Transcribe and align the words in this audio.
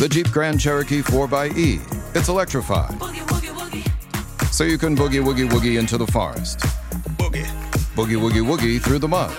The 0.00 0.08
Jeep 0.08 0.30
Grand 0.30 0.58
Cherokee 0.58 1.02
4xE. 1.02 2.16
It's 2.16 2.30
electrified. 2.30 2.98
So 4.50 4.64
you 4.64 4.78
can 4.78 4.96
boogie 4.96 5.22
woogie 5.22 5.46
woogie 5.46 5.78
into 5.78 5.98
the 5.98 6.06
forest. 6.06 6.60
Boogie. 7.18 7.44
Boogie 7.94 8.16
woogie 8.16 8.42
woogie 8.42 8.80
through 8.80 9.00
the 9.00 9.08
mud. 9.08 9.30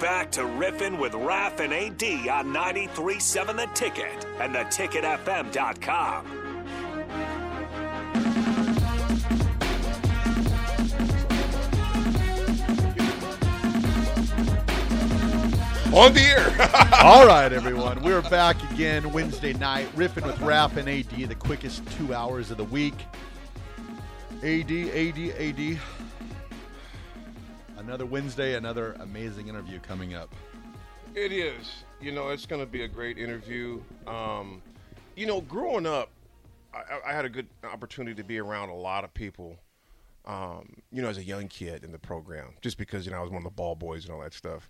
back 0.00 0.32
to 0.32 0.40
riffing 0.40 0.98
with 0.98 1.12
Raf 1.14 1.60
and 1.60 1.74
AD 1.74 2.02
on 2.28 2.46
93.7 2.54 3.56
The 3.56 3.68
Ticket 3.74 4.26
and 4.40 4.54
theticketfm.com. 4.54 6.26
On 15.92 16.14
the 16.14 16.20
air. 16.20 16.46
All 17.04 17.26
right, 17.26 17.52
everyone. 17.52 18.02
We're 18.02 18.22
back 18.22 18.56
again 18.72 19.12
Wednesday 19.12 19.52
night, 19.52 19.94
riffing 19.96 20.24
with 20.24 20.40
Raf 20.40 20.78
and 20.78 20.88
AD, 20.88 21.10
the 21.10 21.34
quickest 21.34 21.86
two 21.98 22.14
hours 22.14 22.50
of 22.50 22.56
the 22.56 22.64
week. 22.64 22.94
AD, 24.42 24.70
AD, 24.70 25.18
AD. 25.38 25.78
Another 27.80 28.04
Wednesday, 28.04 28.56
another 28.56 28.92
amazing 29.00 29.48
interview 29.48 29.80
coming 29.80 30.14
up. 30.14 30.34
It 31.14 31.32
is. 31.32 31.82
You 31.98 32.12
know, 32.12 32.28
it's 32.28 32.44
going 32.44 32.60
to 32.60 32.70
be 32.70 32.84
a 32.84 32.88
great 32.88 33.16
interview. 33.16 33.80
Um, 34.06 34.60
you 35.16 35.24
know, 35.24 35.40
growing 35.40 35.86
up, 35.86 36.10
I, 36.74 36.82
I 37.08 37.12
had 37.14 37.24
a 37.24 37.30
good 37.30 37.46
opportunity 37.64 38.14
to 38.16 38.22
be 38.22 38.38
around 38.38 38.68
a 38.68 38.74
lot 38.74 39.04
of 39.04 39.14
people. 39.14 39.56
Um, 40.26 40.74
you 40.92 41.00
know, 41.00 41.08
as 41.08 41.16
a 41.16 41.24
young 41.24 41.48
kid 41.48 41.82
in 41.82 41.90
the 41.90 41.98
program, 41.98 42.52
just 42.60 42.76
because 42.76 43.06
you 43.06 43.12
know 43.12 43.18
I 43.18 43.22
was 43.22 43.30
one 43.30 43.38
of 43.38 43.44
the 43.44 43.50
ball 43.50 43.74
boys 43.74 44.04
and 44.04 44.12
all 44.12 44.20
that 44.20 44.34
stuff. 44.34 44.68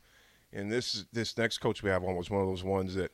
And 0.53 0.70
this 0.70 1.05
this 1.12 1.36
next 1.36 1.58
coach 1.58 1.83
we 1.83 1.91
have 1.91 2.05
on 2.05 2.14
was 2.14 2.31
one 2.31 2.41
of 2.41 2.47
those 2.47 2.62
ones 2.62 2.94
that 2.94 3.11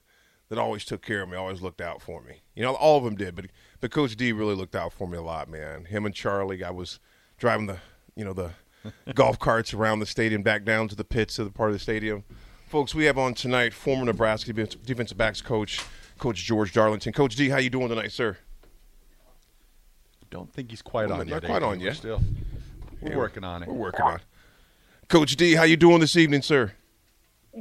that 0.50 0.58
always 0.58 0.84
took 0.84 1.00
care 1.00 1.22
of 1.22 1.30
me, 1.30 1.38
always 1.38 1.62
looked 1.62 1.80
out 1.80 2.02
for 2.02 2.20
me. 2.20 2.42
You 2.54 2.62
know, 2.64 2.74
all 2.74 2.98
of 2.98 3.04
them 3.04 3.16
did, 3.16 3.34
but 3.34 3.46
but 3.80 3.90
Coach 3.90 4.14
D 4.14 4.32
really 4.32 4.54
looked 4.54 4.76
out 4.76 4.92
for 4.92 5.08
me 5.08 5.16
a 5.16 5.22
lot, 5.22 5.48
man. 5.48 5.86
Him 5.86 6.04
and 6.04 6.14
Charlie, 6.14 6.62
I 6.62 6.70
was 6.70 7.00
driving 7.38 7.66
the 7.66 7.78
you 8.14 8.26
know 8.26 8.34
the 8.34 8.50
golf 9.14 9.38
carts 9.38 9.72
around 9.74 10.00
the 10.00 10.06
stadium, 10.06 10.42
back 10.42 10.64
down 10.64 10.88
to 10.88 10.94
the 10.96 11.04
pits 11.04 11.38
of 11.38 11.44
the 11.46 11.52
part 11.52 11.70
of 11.70 11.74
the 11.74 11.78
stadium. 11.80 12.24
Folks, 12.68 12.94
we 12.94 13.04
have 13.04 13.16
on 13.18 13.34
tonight 13.34 13.72
former 13.72 14.04
Nebraska 14.04 14.52
defensive 14.52 15.16
backs 15.16 15.40
coach, 15.40 15.80
Coach 16.18 16.42
George 16.44 16.72
Darlington. 16.72 17.12
Coach 17.12 17.36
D, 17.36 17.48
how 17.48 17.58
you 17.58 17.70
doing 17.70 17.88
tonight, 17.88 18.12
sir? 18.12 18.36
Don't 20.30 20.52
think 20.52 20.70
he's 20.70 20.82
quite 20.82 21.08
Well, 21.08 21.20
on 21.20 21.28
not 21.28 21.42
yet. 21.42 21.48
quite 21.48 21.56
AD. 21.58 21.62
on 21.62 21.80
We're. 21.80 21.96
Still, 21.96 22.20
we're 23.00 23.10
Yeah, 23.10 23.16
working 23.16 23.44
on 23.44 23.62
it. 23.62 23.68
We're 23.68 23.74
working 23.74 24.02
on. 24.04 24.16
it. 24.16 24.22
Coach 25.08 25.36
D, 25.36 25.54
how 25.54 25.62
you 25.62 25.76
doing 25.76 26.00
this 26.00 26.16
evening, 26.16 26.42
sir? 26.42 26.72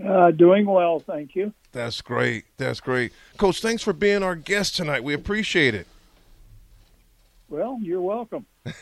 Uh, 0.04 0.32
doing 0.32 0.66
well, 0.66 1.00
thank 1.00 1.36
you. 1.36 1.54
That's 1.72 2.02
great. 2.02 2.46
That's 2.58 2.80
great. 2.80 3.14
Coach, 3.38 3.62
thanks 3.62 3.84
for 3.84 3.94
being 3.94 4.24
our 4.24 4.36
guest 4.36 4.76
tonight. 4.76 5.04
We 5.04 5.14
appreciate 5.14 5.76
it. 5.76 5.86
Well, 7.48 7.78
you're 7.82 8.02
welcome. 8.02 8.46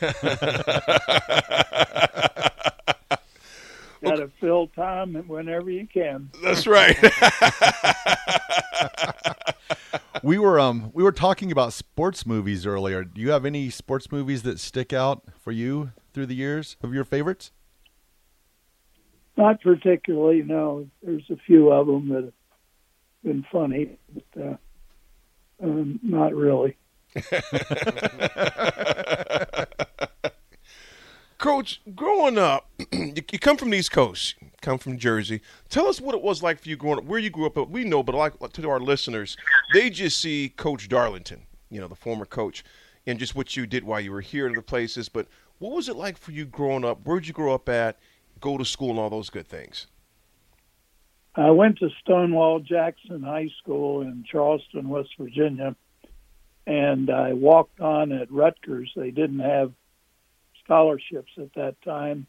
Got 4.04 4.16
to 4.16 4.30
fill 4.40 4.68
time 4.68 5.14
whenever 5.26 5.70
you 5.70 5.86
can. 5.86 6.30
That's 6.42 6.66
right. 6.66 6.96
We 10.24 10.38
were 10.38 10.58
um 10.58 10.90
we 10.94 11.02
were 11.02 11.12
talking 11.12 11.52
about 11.52 11.74
sports 11.74 12.24
movies 12.24 12.64
earlier. 12.64 13.04
Do 13.04 13.20
you 13.20 13.32
have 13.32 13.44
any 13.44 13.68
sports 13.68 14.10
movies 14.10 14.42
that 14.44 14.58
stick 14.58 14.94
out 14.94 15.22
for 15.38 15.52
you 15.52 15.92
through 16.14 16.24
the 16.24 16.34
years 16.34 16.78
of 16.82 16.94
your 16.94 17.04
favorites? 17.04 17.52
Not 19.36 19.60
particularly. 19.60 20.40
No, 20.40 20.88
there's 21.02 21.28
a 21.28 21.36
few 21.46 21.70
of 21.70 21.86
them 21.86 22.08
that 22.08 22.24
have 22.24 22.32
been 23.22 23.44
funny, 23.52 23.98
but 24.14 24.42
uh, 24.42 24.56
um, 25.62 26.00
not 26.02 26.34
really. 26.34 26.78
Coach, 31.44 31.82
growing 31.94 32.38
up, 32.38 32.70
you, 32.90 33.38
come 33.38 33.58
from 33.58 33.68
the 33.68 33.76
East 33.76 33.92
Coast, 33.92 34.34
come 34.62 34.78
from 34.78 34.96
Jersey. 34.96 35.42
Tell 35.68 35.88
us 35.88 36.00
what 36.00 36.14
it 36.14 36.22
was 36.22 36.42
like 36.42 36.58
for 36.58 36.70
you 36.70 36.76
growing 36.76 36.96
up, 36.96 37.04
where 37.04 37.18
you 37.18 37.28
grew 37.28 37.44
up. 37.44 37.68
We 37.68 37.84
know, 37.84 38.02
but 38.02 38.14
like 38.14 38.52
to 38.54 38.70
our 38.70 38.80
listeners, 38.80 39.36
they 39.74 39.90
just 39.90 40.18
see 40.18 40.54
Coach 40.56 40.88
Darlington, 40.88 41.42
you 41.68 41.82
know, 41.82 41.86
the 41.86 41.94
former 41.94 42.24
coach, 42.24 42.64
and 43.06 43.18
just 43.18 43.36
what 43.36 43.58
you 43.58 43.66
did 43.66 43.84
while 43.84 44.00
you 44.00 44.10
were 44.10 44.22
here 44.22 44.46
in 44.46 44.54
the 44.54 44.62
places. 44.62 45.10
But 45.10 45.26
what 45.58 45.72
was 45.72 45.90
it 45.90 45.96
like 45.96 46.16
for 46.16 46.32
you 46.32 46.46
growing 46.46 46.82
up? 46.82 47.00
Where'd 47.04 47.26
you 47.26 47.34
grow 47.34 47.52
up 47.52 47.68
at? 47.68 47.98
Go 48.40 48.56
to 48.56 48.64
school 48.64 48.92
and 48.92 48.98
all 48.98 49.10
those 49.10 49.28
good 49.28 49.46
things. 49.46 49.86
I 51.34 51.50
went 51.50 51.78
to 51.80 51.90
Stonewall 52.00 52.60
Jackson 52.60 53.22
High 53.22 53.50
School 53.58 54.00
in 54.00 54.24
Charleston, 54.26 54.88
West 54.88 55.10
Virginia, 55.20 55.76
and 56.66 57.10
I 57.10 57.34
walked 57.34 57.80
on 57.80 58.12
at 58.12 58.32
Rutgers. 58.32 58.90
They 58.96 59.10
didn't 59.10 59.40
have 59.40 59.74
scholarships 60.64 61.32
at 61.38 61.52
that 61.54 61.80
time. 61.82 62.26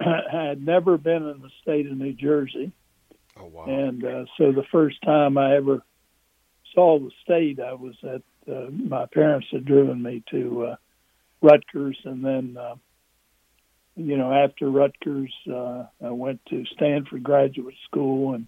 I 0.00 0.20
had 0.30 0.64
never 0.64 0.96
been 0.96 1.28
in 1.28 1.40
the 1.40 1.50
state 1.62 1.86
of 1.86 1.96
New 1.96 2.12
Jersey, 2.12 2.72
Oh 3.36 3.46
wow! 3.46 3.64
and 3.64 4.04
uh, 4.04 4.24
so 4.36 4.52
the 4.52 4.64
first 4.70 5.00
time 5.02 5.38
I 5.38 5.56
ever 5.56 5.82
saw 6.74 6.98
the 6.98 7.10
state, 7.22 7.60
I 7.60 7.74
was 7.74 7.94
at 8.02 8.22
uh, 8.52 8.70
my 8.70 9.06
parents 9.06 9.46
had 9.52 9.64
driven 9.64 10.02
me 10.02 10.22
to 10.30 10.66
uh, 10.66 10.76
Rutgers, 11.40 11.98
and 12.04 12.24
then 12.24 12.56
uh, 12.56 12.74
you 13.96 14.16
know 14.16 14.32
after 14.32 14.68
Rutgers, 14.70 15.32
uh, 15.50 15.84
I 16.04 16.10
went 16.10 16.44
to 16.46 16.64
Stanford 16.74 17.22
Graduate 17.22 17.76
School, 17.84 18.34
and 18.34 18.46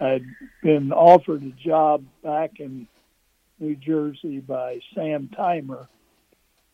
I'd 0.00 0.24
been 0.62 0.92
offered 0.92 1.42
a 1.42 1.50
job 1.50 2.04
back 2.22 2.58
in 2.58 2.88
New 3.58 3.76
Jersey 3.76 4.40
by 4.40 4.80
Sam 4.94 5.28
Timer, 5.28 5.88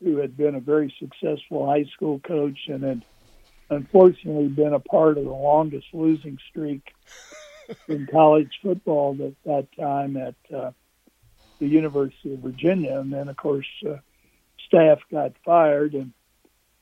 who 0.02 0.18
had 0.18 0.36
been 0.36 0.54
a 0.54 0.60
very 0.60 0.94
successful 0.98 1.66
high 1.66 1.84
school 1.94 2.18
coach 2.20 2.58
and 2.68 2.82
had 2.82 3.04
unfortunately 3.70 4.48
been 4.48 4.74
a 4.74 4.80
part 4.80 5.18
of 5.18 5.24
the 5.24 5.30
longest 5.30 5.86
losing 5.92 6.38
streak 6.50 6.92
in 7.88 8.06
college 8.10 8.50
football 8.62 9.16
at 9.24 9.34
that 9.44 9.68
time 9.78 10.16
at 10.16 10.34
uh, 10.54 10.70
the 11.58 11.66
University 11.66 12.34
of 12.34 12.40
Virginia. 12.40 12.98
And 12.98 13.12
then, 13.12 13.28
of 13.28 13.36
course, 13.36 13.66
uh, 13.88 13.96
staff 14.66 14.98
got 15.10 15.32
fired, 15.44 15.94
and 15.94 16.12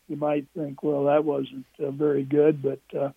you 0.08 0.16
might 0.16 0.46
think, 0.56 0.82
well, 0.82 1.04
that 1.04 1.24
wasn't 1.24 1.66
uh, 1.78 1.90
very 1.90 2.24
good. 2.24 2.62
But 2.62 2.80
uh, 2.98 3.10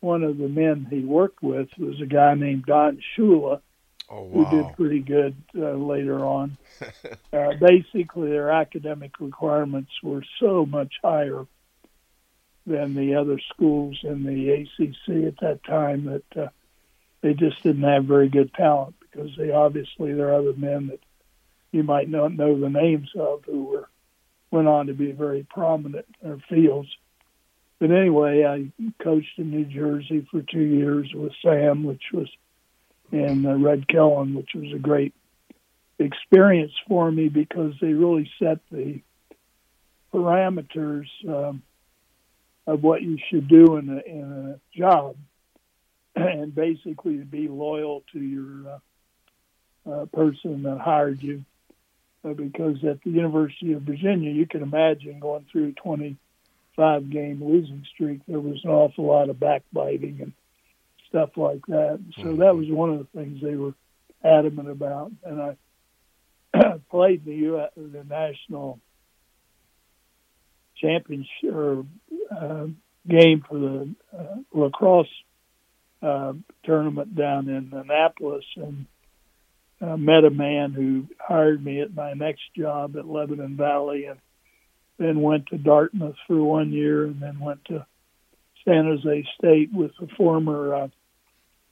one 0.00 0.22
of 0.22 0.38
the 0.38 0.48
men 0.48 0.86
he 0.88 1.00
worked 1.00 1.42
with 1.42 1.68
was 1.78 2.00
a 2.00 2.06
guy 2.06 2.34
named 2.34 2.66
Don 2.66 3.00
Shula, 3.16 3.60
oh 4.08 4.28
who 4.28 4.50
did 4.50 4.76
pretty 4.76 5.00
good 5.00 5.36
uh, 5.56 5.72
later 5.72 6.24
on. 6.24 6.56
uh, 7.32 7.52
basically, 7.60 8.30
their 8.30 8.50
academic 8.50 9.20
requirements 9.20 9.90
were 10.02 10.22
so 10.40 10.66
much 10.66 10.94
higher 11.02 11.46
than 12.66 12.94
the 12.94 13.14
other 13.14 13.38
schools 13.54 13.98
in 14.02 14.24
the 14.24 14.50
ACC 14.50 15.26
at 15.26 15.40
that 15.40 15.60
time 15.64 16.04
that 16.06 16.42
uh, 16.42 16.48
they 17.22 17.32
just 17.32 17.62
didn't 17.62 17.82
have 17.82 18.04
very 18.04 18.28
good 18.28 18.52
talent 18.54 18.94
because 19.00 19.30
they 19.36 19.50
obviously 19.50 20.12
there 20.12 20.28
are 20.28 20.40
other 20.40 20.52
men 20.52 20.88
that 20.88 21.00
you 21.72 21.82
might 21.82 22.08
not 22.08 22.32
know 22.32 22.58
the 22.58 22.68
names 22.68 23.10
of 23.18 23.44
who 23.44 23.64
were 23.64 23.88
went 24.50 24.68
on 24.68 24.86
to 24.86 24.94
be 24.94 25.12
very 25.12 25.46
prominent 25.50 26.06
in 26.22 26.28
their 26.28 26.42
fields. 26.48 26.88
but 27.78 27.90
anyway, 27.90 28.44
I 28.44 28.70
coached 29.02 29.38
in 29.38 29.50
New 29.50 29.64
Jersey 29.64 30.26
for 30.30 30.40
two 30.40 30.62
years 30.62 31.12
with 31.12 31.32
Sam, 31.42 31.84
which 31.84 32.04
was 32.12 32.28
and 33.12 33.46
uh, 33.46 33.54
Red 33.54 33.88
Kellen, 33.88 34.34
which 34.34 34.50
was 34.54 34.72
a 34.72 34.78
great 34.78 35.14
experience 35.98 36.72
for 36.88 37.10
me 37.10 37.28
because 37.28 37.74
they 37.80 37.92
really 37.92 38.30
set 38.38 38.58
the 38.70 39.00
parameters 40.12 41.06
um, 41.28 41.62
of 42.66 42.82
what 42.82 43.02
you 43.02 43.18
should 43.30 43.48
do 43.48 43.76
in 43.76 43.88
a, 43.88 44.00
in 44.00 44.32
a 44.32 44.78
job, 44.78 45.16
and 46.16 46.54
basically 46.54 47.18
to 47.18 47.24
be 47.24 47.48
loyal 47.48 48.02
to 48.12 48.18
your 48.18 48.80
uh, 49.86 49.90
uh, 49.90 50.04
person 50.06 50.62
that 50.64 50.78
hired 50.78 51.22
you. 51.22 51.44
Uh, 52.24 52.32
because 52.32 52.82
at 52.84 53.00
the 53.04 53.10
University 53.10 53.72
of 53.72 53.82
Virginia, 53.82 54.30
you 54.30 54.46
can 54.46 54.62
imagine 54.62 55.20
going 55.20 55.46
through 55.52 55.72
25 55.72 57.08
game 57.10 57.44
losing 57.44 57.84
streak, 57.94 58.20
there 58.26 58.40
was 58.40 58.64
an 58.64 58.70
awful 58.70 59.04
lot 59.04 59.30
of 59.30 59.38
backbiting 59.38 60.18
and 60.20 60.32
stuff 61.16 61.30
like 61.36 61.64
that. 61.68 61.98
So 62.16 62.22
mm-hmm. 62.22 62.40
that 62.40 62.54
was 62.54 62.66
one 62.68 62.90
of 62.90 62.98
the 62.98 63.18
things 63.18 63.40
they 63.42 63.56
were 63.56 63.74
adamant 64.22 64.70
about. 64.70 65.12
And 65.24 65.40
I 65.40 65.56
played 66.90 67.24
the 67.24 67.34
U.S. 67.34 67.70
the 67.76 68.04
national 68.04 68.80
championship 70.76 71.54
or 71.54 71.86
uh, 72.30 72.66
game 73.08 73.42
for 73.48 73.58
the 73.58 73.94
uh, 74.16 74.36
lacrosse 74.52 75.06
uh, 76.02 76.34
tournament 76.64 77.14
down 77.14 77.48
in 77.48 77.72
Annapolis 77.72 78.44
and 78.56 78.86
uh, 79.80 79.96
met 79.96 80.24
a 80.24 80.30
man 80.30 80.72
who 80.72 81.06
hired 81.18 81.64
me 81.64 81.80
at 81.80 81.94
my 81.94 82.12
next 82.12 82.42
job 82.54 82.96
at 82.96 83.06
Lebanon 83.06 83.56
Valley 83.56 84.04
and 84.04 84.18
then 84.98 85.20
went 85.22 85.46
to 85.46 85.58
Dartmouth 85.58 86.16
for 86.26 86.42
one 86.42 86.72
year 86.72 87.04
and 87.04 87.20
then 87.20 87.38
went 87.38 87.64
to 87.66 87.86
San 88.66 88.84
Jose 88.84 89.26
State 89.38 89.70
with 89.72 89.92
a 90.02 90.08
former 90.16 90.74
uh, 90.74 90.88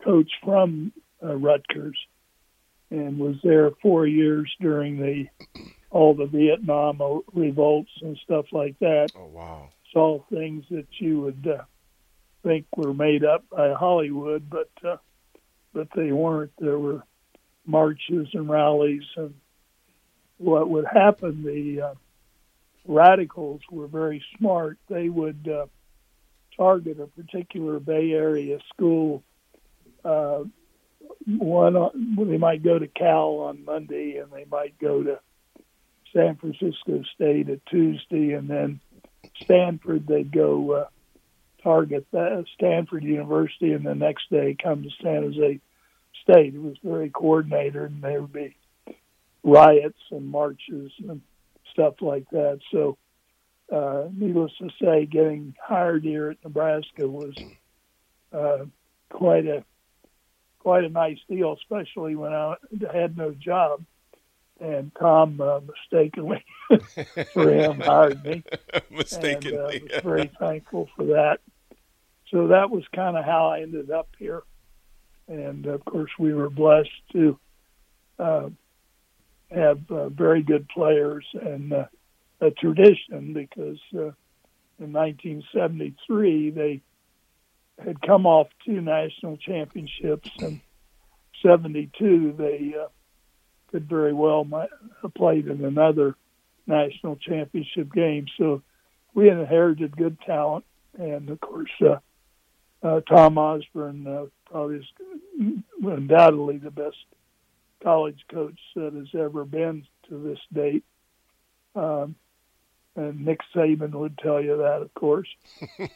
coach 0.05 0.31
from 0.45 0.93
uh, 1.23 1.35
Rutgers 1.35 1.97
and 2.91 3.19
was 3.19 3.37
there 3.43 3.71
four 3.83 4.07
years 4.07 4.51
during 4.61 4.99
the 4.99 5.27
all 5.91 6.15
the 6.15 6.27
Vietnam 6.27 7.01
revolts 7.33 7.91
and 8.03 8.19
stuff 8.25 8.47
like 8.53 8.79
that. 8.81 9.09
Oh 9.17 9.27
wow! 9.27 9.69
Saw 9.93 10.23
things 10.31 10.65
that 10.71 10.87
you 10.99 11.21
would 11.21 11.47
uh, 11.47 11.63
think 12.43 12.67
were 12.77 12.95
made 12.95 13.25
up 13.25 13.45
by 13.51 13.73
Hollywood, 13.73 14.49
but 14.51 14.71
uh, 14.85 14.97
but 15.73 15.89
they 15.97 16.13
weren't. 16.13 16.53
There 16.59 16.79
were 16.79 17.03
marches 17.67 18.29
and 18.33 18.49
rallies, 18.49 19.05
and 19.17 19.35
what 20.39 20.69
would 20.69 20.87
happen? 20.87 21.43
The 21.43 21.83
uh, 21.83 21.95
radicals 22.87 23.63
were 23.71 23.87
very 23.87 24.23
smart. 24.39 24.79
They 24.89 25.09
would 25.09 25.49
uh, 25.49 25.67
target 26.57 27.01
a 27.01 27.07
particular 27.07 27.81
Bay 27.81 28.13
Area 28.13 28.59
school 28.73 29.23
uh, 30.05 30.45
one 31.27 31.75
they 32.29 32.39
might 32.39 32.63
go 32.63 32.79
to 32.79 32.87
Cal 32.87 33.41
on 33.49 33.65
Monday 33.65 34.19
and 34.19 34.31
they 34.31 34.45
might 34.45 34.79
go 34.79 35.03
to 35.03 35.19
San 36.13 36.37
Francisco 36.37 37.03
State 37.15 37.49
at 37.49 37.65
Tuesday 37.67 38.33
and 38.33 38.49
then 38.49 38.81
Stanford 39.43 40.07
they'd 40.07 40.33
go 40.33 40.73
uh, 40.73 40.87
target 41.63 42.07
that 42.13 42.45
Stanford 42.55 43.05
University 43.05 43.73
and 43.73 43.85
the 43.85 43.95
next 43.95 44.31
day 44.31 44.57
come 44.61 44.83
to 44.83 44.91
San 45.03 45.23
Jose 45.23 45.61
State. 46.23 46.55
It 46.55 46.63
was 46.63 46.77
very 46.85 47.11
coordinated 47.11 47.91
and 47.91 48.03
there 48.03 48.21
would 48.21 48.33
be 48.33 48.57
riots 49.43 50.01
and 50.11 50.27
marches 50.27 50.93
and 51.09 51.21
stuff 51.73 51.95
like 52.01 52.29
that. 52.31 52.61
So 52.71 52.97
uh, 53.73 54.09
needless 54.15 54.53
to 54.59 54.69
say, 54.81 55.07
getting 55.07 55.55
hired 55.61 56.05
here 56.05 56.31
at 56.31 56.45
Nebraska 56.45 57.09
was 57.09 57.35
uh, 58.33 58.67
quite 59.11 59.47
a 59.47 59.65
quite 60.65 60.83
a 60.83 60.89
nice 60.89 61.19
deal, 61.29 61.53
especially 61.53 62.17
when 62.17 62.33
I 62.33 62.57
had 62.93 63.17
no 63.17 63.33
job. 63.33 63.85
And 64.59 64.91
Tom 64.99 65.41
uh, 65.41 65.61
mistakenly 65.61 66.43
for 67.35 67.51
him 67.51 67.81
hired 67.81 68.25
me. 68.25 68.43
mistakenly, 68.91 69.77
and, 69.77 69.93
uh, 69.93 69.95
was 69.95 70.03
very 70.03 70.31
thankful 70.41 70.89
for 70.97 71.05
that. 71.07 71.41
So 72.31 72.49
that 72.49 72.71
was 72.71 72.85
kind 72.95 73.17
of 73.17 73.25
how 73.25 73.49
I 73.49 73.61
ended 73.61 73.91
up 73.91 74.09
here. 74.19 74.43
And 75.29 75.67
of 75.67 75.85
course, 75.85 76.11
we 76.19 76.33
were 76.33 76.49
blessed 76.49 76.89
to 77.13 77.39
uh, 78.19 78.49
have 79.51 79.91
uh, 79.91 80.09
very 80.09 80.43
good 80.43 80.69
players 80.69 81.27
and 81.35 81.73
uh, 81.73 81.87
a 82.41 82.51
tradition 82.53 83.35
because 83.35 83.79
uh, 83.95 84.13
in 84.79 84.93
1973 84.93 86.51
they 86.51 86.81
had 87.83 88.01
come 88.01 88.27
off 88.27 88.49
two 88.65 88.81
national 88.81 89.37
championships, 89.37 90.31
in 90.41 90.61
'72 91.43 92.35
they 92.39 92.75
uh, 92.79 92.89
could 93.71 93.89
very 93.89 94.13
well 94.13 94.47
have 95.03 95.15
played 95.15 95.49
in 95.49 95.65
another 95.65 96.17
national 96.67 97.17
championship 97.17 97.93
game. 97.93 98.27
So 98.39 98.63
we 99.15 99.29
inherited 99.29 99.97
good 99.97 100.19
talent, 100.27 100.65
and 100.99 101.29
of 101.31 101.41
course, 101.41 101.71
uh, 101.81 101.99
uh, 102.83 103.01
Tom 103.01 103.39
Osborne 103.39 104.07
uh, 104.07 104.27
probably 104.47 104.77
is 104.77 105.63
undoubtedly 105.83 106.59
the 106.59 106.71
best 106.71 106.97
college 107.83 108.25
coach 108.31 108.59
that 108.77 108.93
has 108.93 109.09
ever 109.21 109.45
been 109.45 109.87
to 110.09 110.23
this 110.23 110.39
date. 110.53 110.85
Um, 111.75 112.15
and 112.97 113.25
Nick 113.25 113.41
Saban 113.55 113.93
would 113.93 114.17
tell 114.19 114.41
you 114.41 114.59
that, 114.59 114.83
of 114.83 114.95
course. 114.95 115.29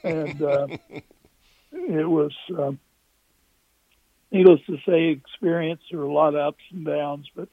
and 0.02 0.42
uh, 0.42 0.66
it 1.88 2.08
was, 2.08 2.32
um, 2.56 2.78
needless 4.30 4.60
to 4.66 4.76
say, 4.86 5.08
experience. 5.08 5.80
There 5.90 6.00
were 6.00 6.06
a 6.06 6.12
lot 6.12 6.34
of 6.34 6.40
ups 6.40 6.62
and 6.70 6.84
downs, 6.84 7.26
but 7.34 7.48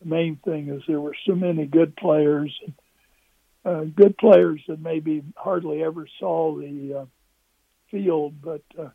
the 0.00 0.08
main 0.08 0.36
thing 0.36 0.68
is 0.68 0.82
there 0.88 1.00
were 1.00 1.16
so 1.26 1.34
many 1.34 1.66
good 1.66 1.96
players, 1.96 2.58
uh, 3.64 3.82
good 3.84 4.16
players 4.16 4.60
that 4.68 4.80
maybe 4.80 5.22
hardly 5.36 5.82
ever 5.82 6.06
saw 6.18 6.56
the 6.56 7.00
uh, 7.00 7.06
field, 7.90 8.34
but 8.42 8.62
uh, 8.78 8.88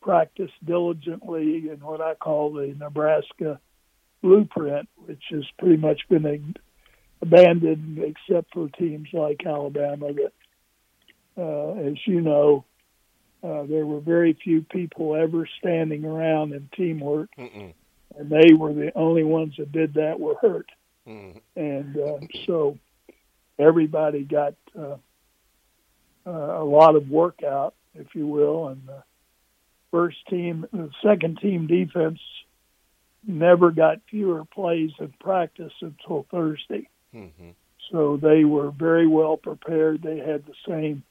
practiced 0.00 0.64
diligently 0.64 1.68
in 1.68 1.78
what 1.82 2.00
I 2.00 2.14
call 2.14 2.52
the 2.52 2.74
Nebraska 2.78 3.60
blueprint, 4.22 4.88
which 5.06 5.22
has 5.30 5.44
pretty 5.58 5.76
much 5.76 6.00
been 6.08 6.54
abandoned 7.20 7.98
except 7.98 8.52
for 8.52 8.68
teams 8.68 9.08
like 9.12 9.44
Alabama 9.44 10.12
that, 10.12 10.32
uh, 11.36 11.72
as 11.88 11.96
you 12.06 12.20
know, 12.20 12.64
uh, 13.42 13.62
there 13.64 13.86
were 13.86 14.00
very 14.00 14.32
few 14.32 14.62
people 14.62 15.14
ever 15.14 15.48
standing 15.58 16.04
around 16.04 16.52
in 16.52 16.68
teamwork, 16.76 17.30
Mm-mm. 17.38 17.72
and 18.16 18.30
they 18.30 18.52
were 18.52 18.72
the 18.72 18.92
only 18.96 19.22
ones 19.22 19.54
that 19.58 19.70
did 19.70 19.94
that 19.94 20.18
were 20.18 20.34
hurt. 20.40 20.70
Mm. 21.06 21.40
And 21.56 21.96
uh, 21.96 22.18
so 22.46 22.78
everybody 23.58 24.24
got 24.24 24.54
uh, 24.78 24.96
uh, 26.26 26.30
a 26.30 26.64
lot 26.64 26.96
of 26.96 27.08
work 27.08 27.42
out, 27.42 27.74
if 27.94 28.14
you 28.14 28.26
will. 28.26 28.68
And 28.68 28.82
the 28.86 29.02
first 29.90 30.18
team, 30.28 30.66
the 30.72 30.90
second 31.02 31.38
team 31.40 31.66
defense 31.66 32.20
never 33.26 33.70
got 33.70 34.00
fewer 34.10 34.44
plays 34.44 34.90
in 34.98 35.12
practice 35.20 35.72
until 35.80 36.26
Thursday. 36.30 36.88
Mm-hmm. 37.14 37.50
So 37.90 38.18
they 38.20 38.44
were 38.44 38.70
very 38.70 39.06
well 39.06 39.36
prepared. 39.36 40.02
They 40.02 40.18
had 40.18 40.44
the 40.44 40.54
same 40.66 41.02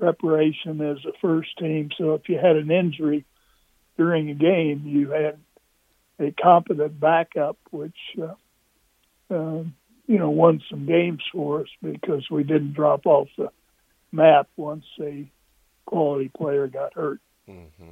preparation 0.00 0.80
as 0.80 0.96
a 1.04 1.12
first 1.20 1.56
team. 1.58 1.90
So 1.96 2.14
if 2.14 2.28
you 2.28 2.36
had 2.36 2.56
an 2.56 2.70
injury 2.70 3.26
during 3.98 4.30
a 4.30 4.34
game, 4.34 4.82
you 4.86 5.10
had 5.10 5.38
a 6.18 6.32
competent 6.32 6.98
backup, 6.98 7.58
which 7.70 7.96
uh, 8.20 8.34
uh, 9.32 9.62
you 10.06 10.18
know 10.18 10.30
won 10.30 10.62
some 10.70 10.86
games 10.86 11.22
for 11.30 11.60
us 11.60 11.68
because 11.82 12.28
we 12.30 12.42
didn't 12.42 12.72
drop 12.72 13.06
off 13.06 13.28
the 13.36 13.50
map 14.10 14.48
once 14.56 14.86
a 15.00 15.30
quality 15.84 16.30
player 16.34 16.66
got 16.66 16.94
hurt. 16.94 17.20
Mm-hmm. 17.48 17.90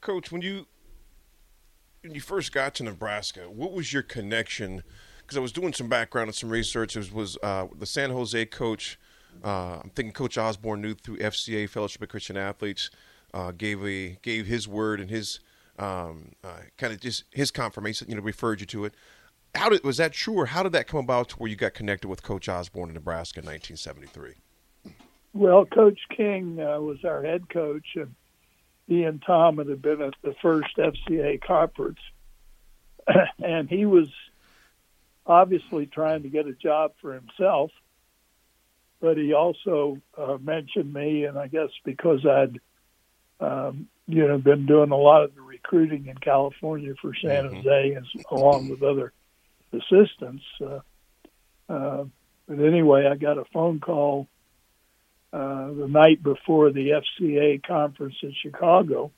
Coach, 0.00 0.30
when 0.30 0.40
you 0.40 0.66
when 2.02 2.14
you 2.14 2.20
first 2.20 2.52
got 2.52 2.76
to 2.76 2.84
Nebraska, 2.84 3.50
what 3.50 3.72
was 3.72 3.92
your 3.92 4.02
connection? 4.02 4.84
Because 5.18 5.36
I 5.36 5.40
was 5.40 5.52
doing 5.52 5.72
some 5.72 5.88
background 5.88 6.28
and 6.28 6.34
some 6.34 6.48
research. 6.48 6.96
It 6.96 7.00
was, 7.00 7.12
was 7.12 7.38
uh, 7.42 7.66
the 7.76 7.86
San 7.86 8.10
Jose 8.10 8.46
coach 8.46 8.98
uh, 9.44 9.80
I'm 9.82 9.90
thinking 9.90 10.12
Coach 10.12 10.36
Osborne 10.38 10.82
knew 10.82 10.94
through 10.94 11.18
FCA 11.18 11.68
Fellowship 11.68 12.02
of 12.02 12.08
Christian 12.08 12.36
Athletes 12.36 12.90
uh, 13.32 13.52
gave 13.52 13.84
a 13.84 14.18
gave 14.22 14.46
his 14.46 14.68
word 14.68 15.00
and 15.00 15.10
his 15.10 15.40
um, 15.78 16.32
uh, 16.44 16.60
kind 16.76 16.92
of 16.92 17.00
just 17.00 17.24
his 17.30 17.50
confirmation. 17.50 18.08
You 18.08 18.16
know, 18.16 18.22
referred 18.22 18.60
you 18.60 18.66
to 18.66 18.84
it. 18.84 18.94
How 19.54 19.68
did 19.68 19.82
was 19.82 19.96
that 19.96 20.12
true, 20.12 20.34
or 20.34 20.46
how 20.46 20.62
did 20.62 20.72
that 20.72 20.86
come 20.86 21.00
about 21.00 21.30
to 21.30 21.36
where 21.36 21.50
you 21.50 21.56
got 21.56 21.74
connected 21.74 22.08
with 22.08 22.22
Coach 22.22 22.48
Osborne 22.48 22.90
in 22.90 22.94
Nebraska 22.94 23.40
in 23.40 23.46
1973? 23.46 24.34
Well, 25.32 25.64
Coach 25.64 25.98
King 26.16 26.60
uh, 26.60 26.80
was 26.80 27.04
our 27.04 27.22
head 27.22 27.48
coach, 27.48 27.86
and 27.94 28.14
he 28.86 29.04
and 29.04 29.22
Tom 29.24 29.58
had 29.58 29.80
been 29.80 30.02
at 30.02 30.14
the 30.22 30.34
first 30.42 30.76
FCA 30.76 31.40
conference, 31.40 32.00
and 33.42 33.68
he 33.68 33.86
was 33.86 34.08
obviously 35.26 35.86
trying 35.86 36.24
to 36.24 36.28
get 36.28 36.46
a 36.46 36.52
job 36.52 36.92
for 37.00 37.14
himself 37.14 37.70
but 39.00 39.16
he 39.16 39.32
also 39.32 39.98
uh, 40.16 40.36
mentioned 40.40 40.92
me, 40.92 41.24
and 41.24 41.38
I 41.38 41.46
guess 41.46 41.70
because 41.84 42.24
I'd 42.26 42.60
um, 43.40 43.88
you 44.06 44.26
know 44.26 44.38
been 44.38 44.66
doing 44.66 44.90
a 44.90 44.96
lot 44.96 45.24
of 45.24 45.34
the 45.34 45.40
recruiting 45.40 46.06
in 46.06 46.16
California 46.16 46.94
for 47.00 47.12
San 47.14 47.50
Jose, 47.52 47.96
as, 47.96 48.04
along 48.30 48.68
with 48.68 48.82
other 48.82 49.12
assistants. 49.72 50.44
Uh, 50.60 50.80
uh, 51.68 52.04
but 52.46 52.58
anyway, 52.60 53.06
I 53.10 53.16
got 53.16 53.38
a 53.38 53.44
phone 53.52 53.80
call 53.80 54.28
uh, 55.32 55.72
the 55.72 55.86
night 55.88 56.22
before 56.22 56.72
the 56.72 57.00
FCA 57.20 57.64
conference 57.64 58.16
in 58.22 58.34
Chicago, 58.42 59.12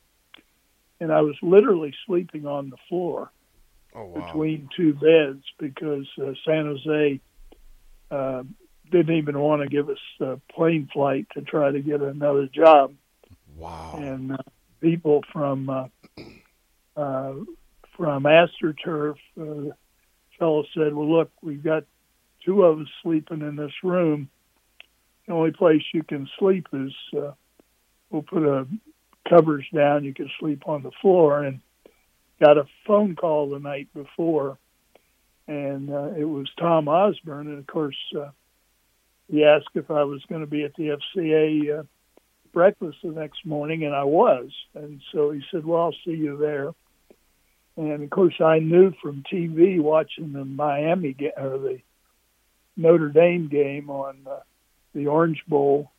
and 1.01 1.12
I 1.12 1.23
was 1.23 1.37
literally 1.43 1.95
sleeping 2.07 2.47
on 2.47 2.71
the 2.71 2.77
floor 2.89 3.31
Oh 3.95 4.05
wow. 4.05 4.27
between 4.27 4.69
two 4.75 4.95
beds 4.95 5.45
because 5.59 6.07
uh, 6.19 6.33
San 6.47 6.65
Jose 6.65 7.21
uh, 8.11 8.43
didn't 8.93 9.17
even 9.17 9.39
want 9.39 9.63
to 9.63 9.69
give 9.69 9.89
us 9.89 9.99
a 10.21 10.39
plane 10.53 10.89
flight 10.93 11.27
to 11.35 11.41
try 11.41 11.73
to 11.73 11.81
get 11.81 12.01
another 12.01 12.47
job. 12.47 12.95
Wow. 13.57 13.95
And 13.97 14.33
uh, 14.33 14.37
people 14.81 15.23
from 15.33 15.69
uh, 15.69 15.89
uh, 16.97 17.35
from 17.97 18.25
AstroTurf, 18.25 19.17
uh, 19.41 19.75
fellow 20.39 20.65
said, 20.75 20.95
"Well, 20.95 21.11
look, 21.11 21.31
we've 21.43 21.65
got 21.65 21.85
two 22.45 22.63
of 22.63 22.81
us 22.81 22.87
sleeping 23.03 23.41
in 23.41 23.57
this 23.57 23.73
room. 23.83 24.29
The 25.27 25.33
only 25.33 25.53
place 25.53 25.83
you 25.95 26.03
can 26.03 26.29
sleep 26.39 26.67
is 26.73 26.93
uh, 27.17 27.33
we'll 28.11 28.23
put 28.23 28.45
a 28.45 28.67
covers 29.29 29.65
down. 29.75 30.05
You 30.05 30.15
can 30.15 30.31
sleep 30.39 30.69
on 30.69 30.83
the 30.83 30.93
floor." 31.01 31.43
And 31.43 31.61
got 32.41 32.59
a 32.59 32.67
phone 32.87 33.15
call 33.15 33.51
the 33.51 33.61
night 33.61 33.89
before, 33.95 34.59
and 35.47 35.91
uh, 35.91 36.11
it 36.17 36.25
was 36.25 36.49
Tom 36.59 36.89
Osborne, 36.89 37.49
and 37.49 37.59
of 37.59 37.67
course. 37.67 37.97
Uh, 38.17 38.31
he 39.33 39.45
asked 39.45 39.71
if 39.75 39.91
I 39.91 40.05
was 40.05 40.23
going 40.29 40.43
to 40.43 40.47
be 40.47 40.62
at 40.62 40.75
the 40.75 40.99
FCA 41.17 41.81
uh, 41.81 41.83
breakfast 42.53 42.99
the 43.03 43.11
next 43.11 43.47
morning, 43.47 43.83
and 43.85 43.95
I 43.95 44.05
was. 44.05 44.51
And 44.75 45.01
so 45.11 45.31
he 45.31 45.43
said, 45.51 45.65
"Well, 45.65 45.85
I'll 45.85 45.97
see 46.05 46.12
you 46.12 46.37
there." 46.37 46.73
And 47.79 48.03
of 48.03 48.11
course, 48.11 48.39
I 48.41 48.59
knew 48.59 48.93
from 49.03 49.25
TV 49.33 49.81
watching 49.81 50.35
the 50.35 50.45
Miami 50.45 51.15
ga- 51.15 51.33
or 51.39 51.59
the 51.59 51.79
Notre 52.77 53.09
Dame 53.09 53.49
game 53.49 53.89
on 53.89 54.19
uh, 54.31 54.41
the 54.95 55.07
Orange 55.07 55.43
Bowl 55.49 55.91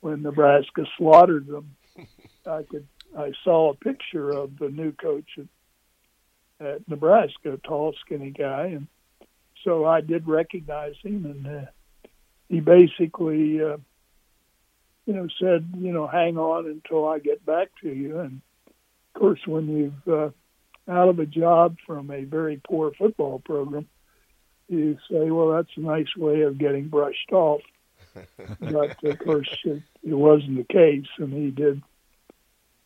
when 0.00 0.22
Nebraska 0.22 0.86
slaughtered 0.96 1.46
them. 1.48 1.76
I 2.46 2.62
could 2.62 2.88
I 3.14 3.32
saw 3.44 3.70
a 3.70 3.74
picture 3.74 4.30
of 4.30 4.58
the 4.58 4.70
new 4.70 4.92
coach 4.92 5.38
at, 5.38 6.66
at 6.66 6.88
Nebraska, 6.88 7.52
a 7.52 7.56
tall, 7.58 7.94
skinny 8.00 8.30
guy, 8.30 8.68
and 8.68 8.86
so 9.64 9.84
I 9.84 10.00
did 10.00 10.26
recognize 10.26 10.94
him, 11.02 11.26
and 11.26 11.46
uh, 11.46 11.70
he 12.50 12.60
basically, 12.60 13.62
uh, 13.62 13.78
you 15.06 15.14
know, 15.14 15.28
said, 15.40 15.72
you 15.78 15.92
know, 15.92 16.06
hang 16.06 16.36
on 16.36 16.66
until 16.66 17.08
I 17.08 17.20
get 17.20 17.46
back 17.46 17.68
to 17.82 17.88
you. 17.88 18.18
And 18.18 18.42
of 18.66 19.20
course, 19.20 19.40
when 19.46 19.68
you've 19.68 20.08
uh, 20.12 20.30
out 20.90 21.08
of 21.08 21.20
a 21.20 21.26
job 21.26 21.76
from 21.86 22.10
a 22.10 22.24
very 22.24 22.60
poor 22.68 22.90
football 22.98 23.38
program, 23.38 23.88
you 24.68 24.98
say, 25.10 25.30
well, 25.30 25.52
that's 25.52 25.70
a 25.76 25.80
nice 25.80 26.14
way 26.16 26.42
of 26.42 26.58
getting 26.58 26.88
brushed 26.88 27.32
off. 27.32 27.62
but 28.60 29.02
of 29.04 29.18
course, 29.20 29.48
it, 29.64 29.82
it 30.02 30.14
wasn't 30.14 30.56
the 30.56 30.64
case, 30.64 31.06
and 31.18 31.32
he 31.32 31.50
did 31.50 31.80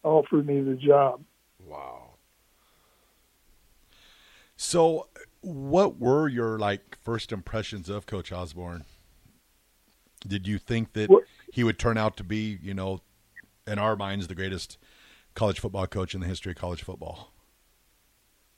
offer 0.02 0.36
me 0.36 0.60
the 0.60 0.74
job. 0.74 1.22
Wow. 1.66 2.10
So, 4.56 5.08
what 5.40 5.98
were 5.98 6.28
your 6.28 6.58
like 6.58 6.98
first 7.02 7.32
impressions 7.32 7.88
of 7.88 8.04
Coach 8.04 8.30
Osborne? 8.30 8.84
Did 10.26 10.46
you 10.46 10.58
think 10.58 10.92
that 10.94 11.10
he 11.52 11.64
would 11.64 11.78
turn 11.78 11.98
out 11.98 12.16
to 12.16 12.24
be, 12.24 12.58
you 12.62 12.74
know, 12.74 13.00
in 13.66 13.78
our 13.78 13.96
minds, 13.96 14.26
the 14.28 14.34
greatest 14.34 14.78
college 15.34 15.60
football 15.60 15.86
coach 15.86 16.14
in 16.14 16.20
the 16.20 16.26
history 16.26 16.52
of 16.52 16.58
college 16.58 16.82
football? 16.82 17.32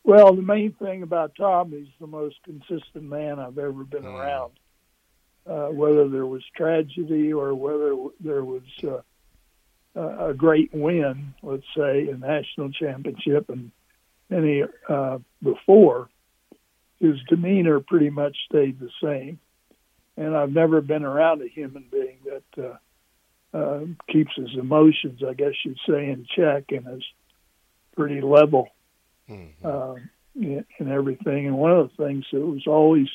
Well, 0.04 0.36
the 0.36 0.42
main 0.42 0.72
thing 0.72 1.02
about 1.02 1.34
Tom, 1.34 1.72
he's 1.72 1.88
the 1.98 2.06
most 2.06 2.36
consistent 2.44 3.04
man 3.04 3.40
I've 3.40 3.58
ever 3.58 3.84
been 3.84 4.04
Mm. 4.04 4.14
around. 4.14 4.52
Uh, 5.46 5.68
whether 5.68 6.08
there 6.08 6.26
was 6.26 6.44
tragedy 6.56 7.32
or 7.32 7.54
whether 7.54 7.94
there 8.18 8.44
was 8.44 8.62
uh, 8.82 9.00
a 9.94 10.30
a 10.30 10.34
great 10.34 10.72
win, 10.74 11.34
let's 11.42 11.66
say 11.76 12.08
a 12.08 12.16
national 12.16 12.70
championship, 12.72 13.48
and 13.48 13.70
any 14.30 14.64
uh, 14.88 15.18
before, 15.42 16.08
his 16.98 17.16
demeanor 17.28 17.80
pretty 17.80 18.10
much 18.10 18.36
stayed 18.48 18.78
the 18.80 18.90
same. 19.02 19.38
And 20.16 20.36
I've 20.36 20.52
never 20.52 20.80
been 20.80 21.04
around 21.04 21.42
a 21.42 21.48
human 21.48 21.84
being 21.90 22.18
that 22.24 22.64
uh, 23.54 23.56
uh, 23.56 23.84
keeps 24.08 24.34
his 24.34 24.54
emotions, 24.58 25.22
I 25.26 25.34
guess 25.34 25.52
you'd 25.64 25.78
say, 25.86 26.10
in 26.10 26.26
check 26.34 26.64
and 26.70 26.86
is 26.98 27.04
pretty 27.94 28.20
level 28.20 28.68
uh, 29.64 29.94
and 30.34 30.64
and 30.78 30.88
everything. 30.90 31.46
And 31.46 31.56
one 31.56 31.72
of 31.72 31.90
the 31.90 32.04
things 32.04 32.24
that 32.32 32.40
was 32.40 32.66
always 32.66 33.08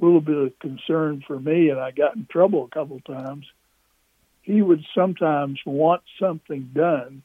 a 0.00 0.04
little 0.04 0.20
bit 0.20 0.36
of 0.36 0.58
concern 0.58 1.22
for 1.26 1.38
me, 1.38 1.70
and 1.70 1.80
I 1.80 1.90
got 1.90 2.16
in 2.16 2.26
trouble 2.30 2.64
a 2.64 2.74
couple 2.74 3.00
times, 3.00 3.46
he 4.42 4.62
would 4.62 4.84
sometimes 4.94 5.60
want 5.66 6.02
something 6.18 6.70
done, 6.72 7.22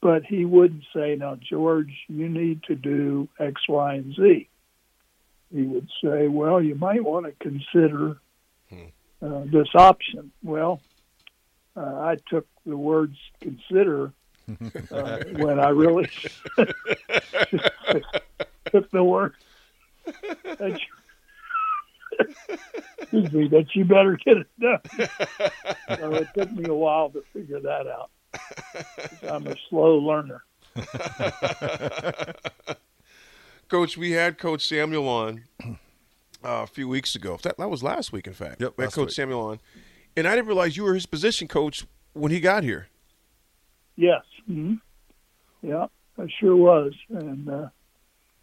but 0.00 0.24
he 0.24 0.44
wouldn't 0.44 0.84
say, 0.94 1.16
Now, 1.16 1.36
George, 1.36 1.92
you 2.08 2.28
need 2.28 2.62
to 2.64 2.74
do 2.74 3.28
X, 3.38 3.62
Y, 3.68 3.94
and 3.94 4.14
Z. 4.14 4.48
He 5.52 5.62
would 5.62 5.88
say, 6.02 6.28
Well, 6.28 6.62
you 6.62 6.74
might 6.74 7.02
want 7.02 7.26
to 7.26 7.32
consider 7.40 8.18
uh, 8.70 9.44
this 9.46 9.68
option. 9.74 10.30
Well, 10.42 10.80
uh, 11.76 11.80
I 11.80 12.16
took 12.28 12.46
the 12.66 12.76
words 12.76 13.16
consider 13.40 14.12
uh, 14.90 15.18
when 15.36 15.58
I 15.58 15.68
really 15.70 16.08
took 18.72 18.90
the 18.90 19.02
word 19.02 19.34
that 20.44 20.78
you, 22.18 22.56
excuse 23.00 23.32
me, 23.32 23.48
that 23.48 23.66
you 23.74 23.84
better 23.84 24.18
get 24.24 24.38
it 24.38 24.46
done. 24.60 24.80
so 25.96 26.14
it 26.14 26.28
took 26.36 26.50
me 26.52 26.68
a 26.68 26.74
while 26.74 27.10
to 27.10 27.24
figure 27.32 27.60
that 27.60 27.86
out. 27.86 28.10
I'm 29.22 29.46
a 29.46 29.54
slow 29.68 29.98
learner. 29.98 30.44
Coach, 33.68 33.98
we 33.98 34.12
had 34.12 34.38
Coach 34.38 34.66
Samuel 34.66 35.06
on 35.06 35.44
uh, 35.64 35.72
a 36.42 36.66
few 36.66 36.88
weeks 36.88 37.14
ago. 37.14 37.38
That, 37.42 37.58
that 37.58 37.68
was 37.68 37.82
last 37.82 38.12
week, 38.12 38.26
in 38.26 38.32
fact. 38.32 38.60
Yep, 38.60 38.74
we 38.76 38.84
had 38.84 38.92
Coach 38.92 39.06
week. 39.08 39.14
Samuel 39.14 39.40
on, 39.40 39.60
and 40.16 40.26
I 40.26 40.34
didn't 40.34 40.46
realize 40.46 40.76
you 40.76 40.84
were 40.84 40.94
his 40.94 41.06
position 41.06 41.48
coach 41.48 41.86
when 42.14 42.32
he 42.32 42.40
got 42.40 42.62
here. 42.64 42.88
Yes. 43.96 44.22
hmm 44.46 44.74
Yeah, 45.62 45.86
I 46.18 46.26
sure 46.40 46.56
was, 46.56 46.92
and 47.10 47.48
uh, 47.48 47.68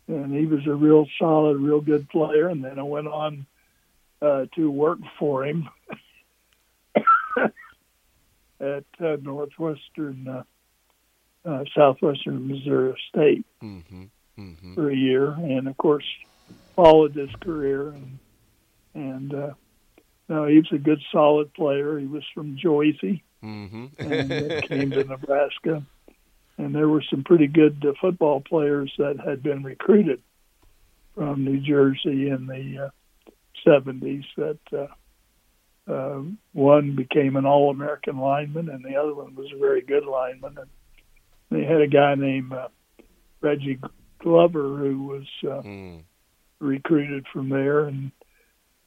and 0.08 0.36
he 0.36 0.46
was 0.46 0.68
a 0.68 0.76
real 0.76 1.08
solid, 1.18 1.58
real 1.58 1.82
good 1.82 2.08
player. 2.10 2.50
And 2.50 2.64
then 2.64 2.78
I 2.78 2.84
went 2.84 3.08
on 3.08 3.48
uh, 4.22 4.46
to 4.56 4.70
work 4.70 5.00
for 5.18 5.46
him 5.46 5.68
at 8.60 8.86
uh, 9.00 9.18
Northwestern, 9.22 10.28
uh, 10.28 10.44
uh, 11.46 11.64
Southwestern 11.76 12.48
Missouri 12.48 12.96
State 13.10 13.46
for 14.76 14.90
a 14.90 14.96
year, 14.96 15.32
and 15.32 15.68
of 15.68 15.78
course 15.78 16.06
followed 16.76 17.16
his 17.16 17.30
career. 17.42 17.90
And 17.90 18.20
and 18.94 19.34
uh, 19.34 19.54
no, 20.30 20.46
he 20.46 20.58
was 20.58 20.72
a 20.72 20.78
good, 20.78 21.02
solid 21.12 21.54
player. 21.54 22.00
He 22.00 22.08
was 22.08 22.24
from 22.34 22.58
Joyce 22.58 23.20
Mm-hmm. 23.44 23.86
and 24.00 24.64
came 24.64 24.92
to 24.92 25.04
Nebraska. 25.04 25.84
And 26.58 26.74
there 26.74 26.88
were 26.88 27.04
some 27.10 27.24
pretty 27.24 27.48
good 27.48 27.86
uh, 27.86 27.94
football 28.00 28.42
players 28.42 28.92
that 28.98 29.20
had 29.20 29.44
been 29.44 29.62
recruited 29.64 30.22
from 31.14 31.44
New 31.44 31.60
Jersey 31.60 32.30
in 32.30 32.48
the 32.48 32.86
uh, 32.86 33.30
70s. 33.68 34.26
That 34.38 34.60
uh, 34.74 35.92
uh, 35.92 36.22
one 36.54 36.96
became 36.96 37.36
an 37.36 37.46
All 37.46 37.70
American 37.70 38.18
lineman, 38.18 38.70
and 38.70 38.84
the 38.84 38.96
other 38.96 39.14
one 39.14 39.36
was 39.36 39.52
a 39.54 39.60
very 39.60 39.82
good 39.82 40.06
lineman. 40.06 40.58
And 40.58 40.70
they 41.52 41.66
had 41.66 41.82
a 41.82 41.88
guy 41.88 42.16
named 42.16 42.54
uh, 42.54 42.70
Reggie 43.42 43.80
Glover 44.36 44.78
who 44.80 45.04
was 45.04 45.28
uh, 45.44 45.62
Mm. 45.62 46.04
recruited 46.60 47.28
from 47.32 47.50
there, 47.50 47.86
and 47.86 48.12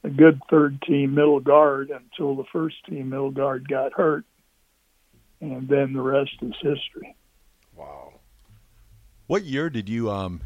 a 0.03 0.09
good 0.09 0.41
third 0.49 0.81
team 0.81 1.15
middle 1.15 1.39
guard 1.39 1.89
until 1.91 2.35
the 2.35 2.43
first 2.51 2.75
team 2.89 3.09
middle 3.09 3.31
guard 3.31 3.65
got 3.69 3.93
hurt, 3.93 4.25
and 5.39 5.69
then 5.69 5.93
the 5.93 6.01
rest 6.01 6.31
is 6.41 6.53
history. 6.61 7.15
Wow. 7.73 8.15
What 9.27 9.45
year 9.45 9.69
did 9.69 9.87
you 9.87 10.11
um, 10.11 10.41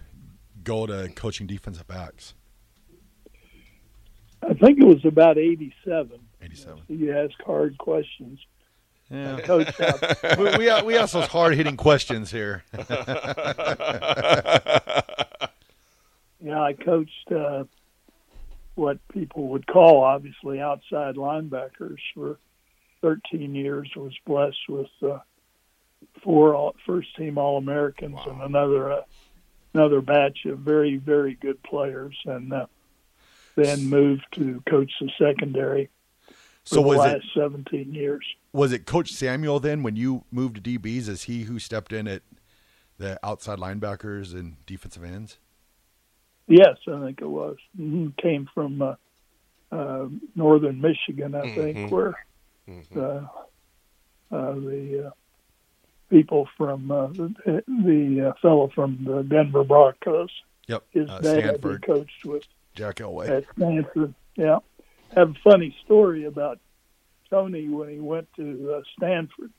go 0.63 0.85
to 0.85 1.09
coaching 1.15 1.47
defensive 1.47 1.88
backs? 1.88 2.35
I 4.43 4.53
think 4.53 4.79
it 4.79 4.85
was 4.85 5.03
about 5.05 5.39
'87. 5.39 6.19
87. 6.41 6.83
You 6.89 7.17
ask 7.17 7.33
hard 7.43 7.77
questions. 7.79 8.39
Yeah. 9.13 9.39
Coach, 9.41 9.79
out, 9.79 10.01
we, 10.39 10.58
we, 10.58 10.82
we 10.82 10.98
ask 10.98 11.13
those 11.13 11.27
hard 11.27 11.53
hitting 11.53 11.77
questions 11.77 12.32
here. 12.32 12.63
yeah, 16.39 16.62
I 16.62 16.74
coached 16.74 17.32
uh, 17.32 17.65
what 18.74 18.98
people 19.10 19.50
would 19.50 19.67
call 19.67 20.03
obviously 20.03 20.60
outside 20.60 21.15
linebackers 21.15 22.00
for 22.15 22.38
13 23.01 23.53
years. 23.53 23.89
Was 23.96 24.13
blessed 24.25 24.67
with 24.67 24.89
uh, 25.03 25.20
four 26.24 26.55
all, 26.55 26.75
first 26.86 27.15
team 27.15 27.38
All 27.38 27.58
Americans 27.58 28.15
Wow. 28.15 28.32
and 28.32 28.41
another 28.41 28.91
uh, 28.91 29.01
another 29.75 30.01
batch 30.01 30.46
of 30.46 30.58
very 30.60 30.98
very 30.98 31.36
good 31.36 31.62
players, 31.62 32.15
and 32.25 32.51
uh, 32.51 32.65
then 33.55 33.89
moved 33.89 34.25
to 34.32 34.63
coach 34.67 34.91
the 35.00 35.12
secondary 35.20 35.86
for 35.86 36.02
So 36.65 36.75
the 36.77 36.82
was 36.84 36.98
last 37.00 37.15
it 37.15 37.24
17 37.36 37.93
years. 37.93 38.25
was 38.53 38.72
it 38.72 38.86
Coach 38.86 39.12
Samuel 39.12 39.60
then 39.60 39.84
when 39.84 39.96
you 39.96 40.24
moved 40.32 40.55
to 40.55 40.62
DBs? 40.79 41.10
Is 41.10 41.24
he 41.24 41.43
who 41.43 41.60
stepped 41.60 41.91
in 41.91 42.08
at 42.08 42.22
the 42.98 43.20
outside 43.24 43.60
linebackers 43.60 44.34
and 44.34 44.55
defensive 44.65 45.03
ends? 45.03 45.39
Yes, 46.48 46.77
I 46.88 47.00
think 47.05 47.22
it 47.22 47.27
was. 47.27 47.58
hmm 47.75 48.10
Came 48.22 48.50
from 48.53 48.82
uh, 48.82 48.96
uh, 49.72 50.08
northern 50.36 50.79
Michigan, 50.82 51.36
I 51.36 51.53
think, 51.55 51.91
where 51.91 52.15
uh, 52.96 53.00
uh, 53.00 53.25
the 54.32 55.08
uh, 55.08 55.12
people 56.10 56.48
from 56.58 56.91
uh, 56.91 57.08
the, 57.08 57.63
the 57.67 58.29
uh, 58.29 58.34
fellow 58.41 58.72
from 58.74 59.03
the 59.05 59.24
Denver 59.24 59.63
Broncos, 59.63 60.29
Yep. 60.67 60.84
his 60.91 61.10
uh, 61.10 61.20
dad, 61.20 61.39
Stanford, 61.39 61.86
coached 61.86 62.24
with 62.25 62.43
Jack 62.75 62.96
Elway. 62.98 63.27
at 63.29 63.43
Stanford. 63.58 64.13
Yeah, 64.36 64.60
have 65.15 65.32
a 65.32 65.36
funny 65.43 65.75
story 65.86 66.25
about 66.25 66.60
Tony 67.29 67.67
when 67.67 67.89
he 67.89 68.00
went 68.00 68.27
to 68.36 68.75
uh, 68.77 68.82
Stanford. 68.98 69.51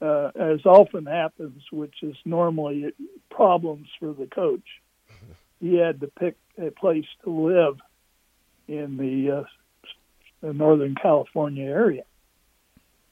Uh, 0.00 0.30
as 0.38 0.64
often 0.66 1.06
happens, 1.06 1.62
which 1.72 2.02
is 2.02 2.16
normally 2.26 2.92
problems 3.30 3.88
for 3.98 4.12
the 4.12 4.26
coach, 4.26 4.66
he 5.58 5.76
had 5.76 6.00
to 6.00 6.06
pick 6.06 6.36
a 6.58 6.70
place 6.70 7.06
to 7.24 7.30
live 7.30 7.78
in 8.68 8.98
the, 8.98 9.38
uh, 9.38 9.44
the 10.42 10.52
Northern 10.52 10.94
California 10.94 11.64
area, 11.64 12.04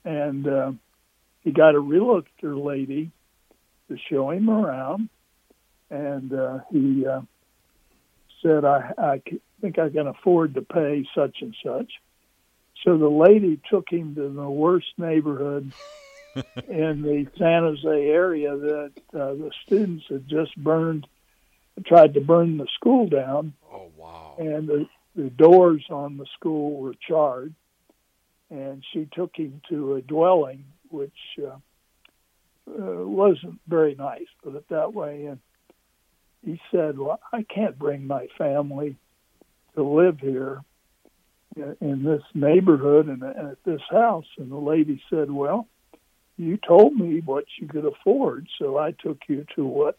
and 0.04 0.46
uh, 0.46 0.72
he 1.42 1.52
got 1.52 1.74
a 1.74 1.80
realtor 1.80 2.54
lady 2.54 3.10
to 3.88 3.96
show 4.10 4.30
him 4.30 4.50
around, 4.50 5.08
and 5.90 6.34
uh, 6.34 6.58
he 6.70 7.06
uh, 7.06 7.22
said, 8.42 8.66
I, 8.66 8.92
I 8.98 9.22
think 9.64 9.78
I 9.78 9.88
can 9.88 10.06
afford 10.06 10.54
to 10.54 10.62
pay 10.62 11.06
such 11.14 11.38
and 11.40 11.56
such. 11.64 11.90
So 12.84 12.98
the 12.98 13.08
lady 13.08 13.58
took 13.70 13.88
him 13.88 14.14
to 14.14 14.28
the 14.28 14.50
worst 14.50 14.88
neighborhood 14.98 15.72
in 16.68 17.00
the 17.00 17.26
San 17.38 17.62
Jose 17.62 17.88
area 17.88 18.54
that 18.56 18.92
uh, 19.14 19.32
the 19.32 19.50
students 19.64 20.04
had 20.10 20.28
just 20.28 20.54
burned, 20.56 21.06
tried 21.86 22.12
to 22.14 22.20
burn 22.20 22.58
the 22.58 22.66
school 22.74 23.08
down, 23.08 23.54
Oh 23.72 23.90
wow. 23.96 24.34
and 24.38 24.68
the, 24.68 24.86
the 25.16 25.30
doors 25.30 25.84
on 25.88 26.18
the 26.18 26.26
school 26.38 26.78
were 26.78 26.94
charred. 27.08 27.54
And 28.50 28.84
she 28.92 29.08
took 29.10 29.34
him 29.34 29.62
to 29.70 29.94
a 29.94 30.02
dwelling, 30.02 30.66
which 30.90 31.10
uh, 31.42 31.56
uh, 32.68 33.06
wasn't 33.06 33.60
very 33.66 33.94
nice, 33.94 34.26
put 34.42 34.56
it 34.56 34.68
that 34.68 34.92
way. 34.92 35.24
And 35.24 35.38
he 36.44 36.60
said, 36.70 36.98
"Well, 36.98 37.18
I 37.32 37.42
can't 37.42 37.78
bring 37.78 38.06
my 38.06 38.28
family 38.36 38.96
to 39.74 39.82
live 39.82 40.20
here 40.20 40.62
in- 41.80 42.02
this 42.02 42.22
neighborhood 42.34 43.08
and 43.08 43.22
at 43.22 43.62
this 43.64 43.82
house." 43.90 44.26
And 44.38 44.50
the 44.50 44.56
lady 44.56 45.02
said, 45.10 45.30
"Well, 45.30 45.68
you 46.36 46.56
told 46.56 46.94
me 46.96 47.20
what 47.20 47.44
you 47.58 47.68
could 47.68 47.84
afford, 47.84 48.48
so 48.58 48.76
I 48.76 48.92
took 48.92 49.18
you 49.28 49.46
to 49.54 49.64
what 49.64 49.96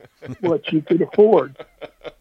what 0.40 0.72
you 0.72 0.82
could 0.82 1.02
afford." 1.02 1.56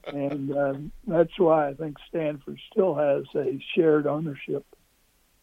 And 0.07 0.57
um, 0.57 0.91
that's 1.05 1.37
why 1.37 1.69
I 1.69 1.73
think 1.73 1.97
Stanford 2.07 2.59
still 2.71 2.95
has 2.95 3.25
a 3.35 3.59
shared 3.75 4.07
ownership 4.07 4.65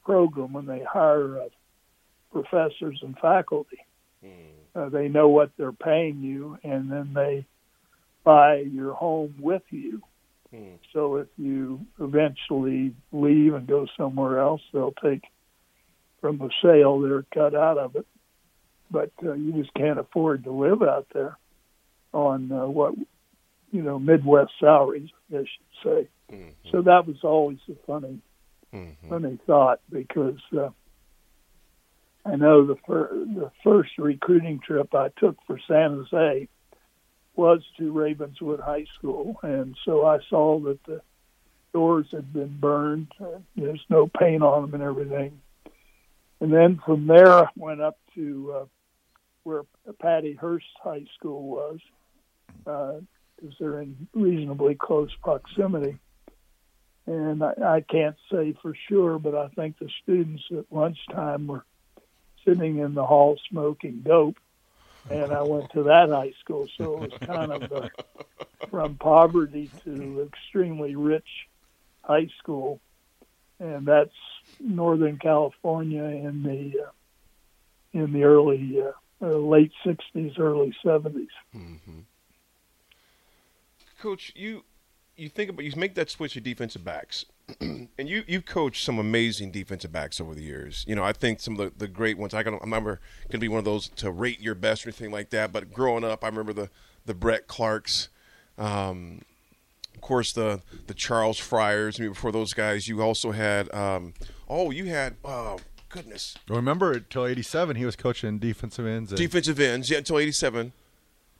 program 0.04 0.52
when 0.52 0.66
they 0.66 0.82
hire 0.82 1.38
uh, 1.40 1.48
professors 2.32 2.98
and 3.02 3.18
faculty. 3.18 3.78
Uh, 4.74 4.88
they 4.88 5.08
know 5.08 5.28
what 5.28 5.50
they're 5.56 5.72
paying 5.72 6.20
you, 6.22 6.58
and 6.64 6.90
then 6.90 7.12
they 7.14 7.46
buy 8.24 8.56
your 8.56 8.94
home 8.94 9.34
with 9.38 9.62
you. 9.70 10.02
So 10.92 11.16
if 11.16 11.28
you 11.36 11.84
eventually 11.98 12.94
leave 13.12 13.54
and 13.54 13.66
go 13.66 13.86
somewhere 13.96 14.38
else, 14.38 14.60
they'll 14.72 14.94
take 15.02 15.22
from 16.20 16.38
the 16.38 16.50
sale 16.62 17.00
they're 17.00 17.24
cut 17.34 17.54
out 17.54 17.78
of 17.78 17.96
it. 17.96 18.06
But 18.90 19.10
uh, 19.24 19.32
you 19.32 19.52
just 19.52 19.74
can't 19.74 19.98
afford 19.98 20.44
to 20.44 20.52
live 20.52 20.82
out 20.82 21.06
there 21.12 21.36
on 22.12 22.52
uh, 22.52 22.66
what 22.66 22.94
you 23.72 23.82
know 23.82 23.98
Midwest 23.98 24.52
salaries, 24.60 25.10
I 25.12 25.36
guess 25.36 25.46
you'd 25.58 25.82
say. 25.82 26.08
So 26.70 26.82
that 26.82 27.06
was 27.06 27.16
always 27.22 27.58
a 27.68 27.74
funny, 27.86 28.20
funny 29.08 29.38
thought 29.46 29.80
because 29.90 30.40
uh, 30.56 30.70
I 32.24 32.36
know 32.36 32.66
the 32.66 32.76
fir- 32.86 33.10
the 33.12 33.50
first 33.62 33.90
recruiting 33.98 34.60
trip 34.64 34.94
I 34.94 35.08
took 35.18 35.36
for 35.46 35.58
San 35.68 36.04
Jose 36.10 36.48
was 37.36 37.62
to 37.78 37.92
Ravenswood 37.92 38.60
High 38.60 38.86
School, 38.98 39.38
and 39.42 39.76
so 39.84 40.06
I 40.06 40.18
saw 40.30 40.60
that 40.60 40.82
the 40.84 41.00
doors 41.72 42.06
had 42.12 42.32
been 42.32 42.56
burned. 42.60 43.08
Uh, 43.20 43.40
there's 43.56 43.84
no 43.88 44.06
paint 44.06 44.42
on 44.42 44.62
them 44.62 44.74
and 44.74 44.82
everything. 44.82 45.40
And 46.40 46.52
then 46.52 46.80
from 46.84 47.06
there, 47.06 47.32
I 47.32 47.48
went 47.56 47.80
up 47.80 47.98
to 48.14 48.54
uh, 48.56 48.64
where 49.42 49.62
Patty 50.00 50.34
Hearst 50.34 50.66
High 50.82 51.06
School 51.18 51.42
was, 51.48 51.80
because 52.58 53.54
they're 53.58 53.80
in 53.80 54.08
reasonably 54.14 54.74
close 54.74 55.10
proximity. 55.22 55.98
And 57.06 57.42
I, 57.42 57.52
I 57.62 57.80
can't 57.80 58.16
say 58.30 58.54
for 58.62 58.74
sure, 58.88 59.18
but 59.18 59.34
I 59.34 59.48
think 59.48 59.78
the 59.78 59.90
students 60.02 60.44
at 60.50 60.64
lunchtime 60.70 61.46
were 61.46 61.64
sitting 62.46 62.78
in 62.78 62.94
the 62.94 63.04
hall 63.04 63.38
smoking 63.50 64.00
dope. 64.04 64.38
And 65.10 65.32
I 65.32 65.42
went 65.42 65.70
to 65.72 65.82
that 65.84 66.08
high 66.08 66.32
school, 66.40 66.66
so 66.78 67.02
it 67.02 67.12
was 67.12 67.18
kind 67.20 67.52
of 67.52 67.90
from 68.70 68.94
poverty 68.96 69.70
to 69.84 70.28
extremely 70.32 70.96
rich 70.96 71.28
high 72.02 72.28
school, 72.38 72.80
and 73.58 73.86
that's 73.86 74.14
Northern 74.60 75.18
California 75.18 76.04
in 76.04 76.42
the 76.42 76.84
uh, 76.86 76.90
in 77.92 78.12
the 78.12 78.24
early 78.24 78.80
uh, 78.80 78.92
uh, 79.24 79.36
late 79.36 79.72
'60s, 79.84 80.38
early 80.38 80.74
'70s. 80.84 81.26
Coach, 84.00 84.32
you 84.34 84.64
you 85.16 85.28
think 85.28 85.50
about 85.50 85.64
you 85.64 85.72
make 85.76 85.94
that 85.94 86.10
switch 86.10 86.34
to 86.34 86.40
defensive 86.40 86.84
backs, 86.84 87.24
and 87.60 87.88
you 87.98 88.24
you've 88.26 88.46
coached 88.46 88.84
some 88.84 88.98
amazing 88.98 89.50
defensive 89.50 89.92
backs 89.92 90.20
over 90.20 90.34
the 90.34 90.42
years. 90.42 90.84
You 90.88 90.94
know, 90.94 91.04
I 91.04 91.12
think 91.12 91.40
some 91.40 91.58
of 91.58 91.78
the, 91.78 91.78
the 91.78 91.88
great 91.88 92.16
ones. 92.16 92.34
I 92.34 92.42
can 92.42 92.54
I 92.54 92.58
remember 92.58 93.00
can 93.30 93.40
be 93.40 93.48
one 93.48 93.58
of 93.58 93.64
those 93.64 93.88
to 93.96 94.10
rate 94.10 94.40
your 94.40 94.54
best 94.54 94.86
or 94.86 94.90
anything 94.90 95.10
like 95.10 95.30
that. 95.30 95.52
But 95.52 95.72
growing 95.72 96.04
up, 96.04 96.24
I 96.24 96.28
remember 96.28 96.52
the 96.52 96.70
the 97.04 97.14
Bret 97.14 97.46
Clarks. 97.46 98.08
Um, 98.56 99.22
of 99.94 100.00
course, 100.00 100.32
the 100.32 100.62
the 100.86 100.94
Charles 100.94 101.38
Fryars. 101.38 101.98
I 101.98 102.04
mean, 102.04 102.12
before 102.12 102.32
those 102.32 102.54
guys, 102.54 102.88
you 102.88 103.02
also 103.02 103.32
had. 103.32 103.72
Um, 103.74 104.14
oh, 104.48 104.70
you 104.70 104.86
had. 104.86 105.16
Oh, 105.24 105.58
goodness. 105.88 106.36
Remember 106.48 106.92
until 106.92 107.26
'87, 107.26 107.76
he 107.76 107.84
was 107.84 107.96
coaching 107.96 108.38
defensive 108.38 108.86
ends. 108.86 109.12
And, 109.12 109.18
Defensive 109.18 109.60
ends, 109.60 109.90
yeah, 109.90 109.98
until 109.98 110.18
'87. 110.18 110.72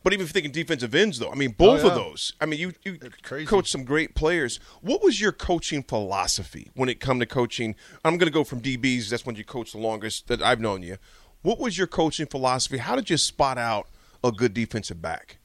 But 0.04 0.12
even 0.12 0.24
if 0.24 0.28
you're 0.28 0.34
thinking 0.34 0.52
defensive 0.52 0.94
ends, 0.94 1.18
though, 1.18 1.30
I 1.32 1.34
mean, 1.34 1.52
both 1.52 1.82
Oh, 1.82 1.88
of 1.88 1.94
those. 1.94 2.34
I 2.40 2.46
mean, 2.46 2.60
you 2.60 2.72
you 2.84 2.98
It's 3.02 3.16
crazy. 3.22 3.46
coached 3.46 3.70
some 3.70 3.84
great 3.84 4.14
players. 4.14 4.60
What 4.82 5.02
was 5.02 5.20
your 5.20 5.32
coaching 5.32 5.82
philosophy 5.82 6.70
when 6.74 6.88
it 6.90 7.00
come 7.00 7.18
to 7.20 7.26
coaching? 7.26 7.74
I'm 8.04 8.18
going 8.18 8.28
to 8.30 8.32
go 8.32 8.44
from 8.44 8.60
DBs. 8.60 9.08
That's 9.08 9.24
when 9.26 9.34
you 9.34 9.44
coach 9.44 9.72
the 9.72 9.78
longest 9.78 10.28
that 10.28 10.42
I've 10.42 10.60
known 10.60 10.82
you. 10.82 10.98
What 11.42 11.58
was 11.58 11.76
your 11.78 11.86
coaching 11.86 12.26
philosophy? 12.26 12.76
How 12.78 12.94
did 12.96 13.08
you 13.10 13.16
spot 13.16 13.56
out 13.58 13.88
a 14.22 14.30
good 14.30 14.52
defensive 14.54 15.00
back? 15.02 15.38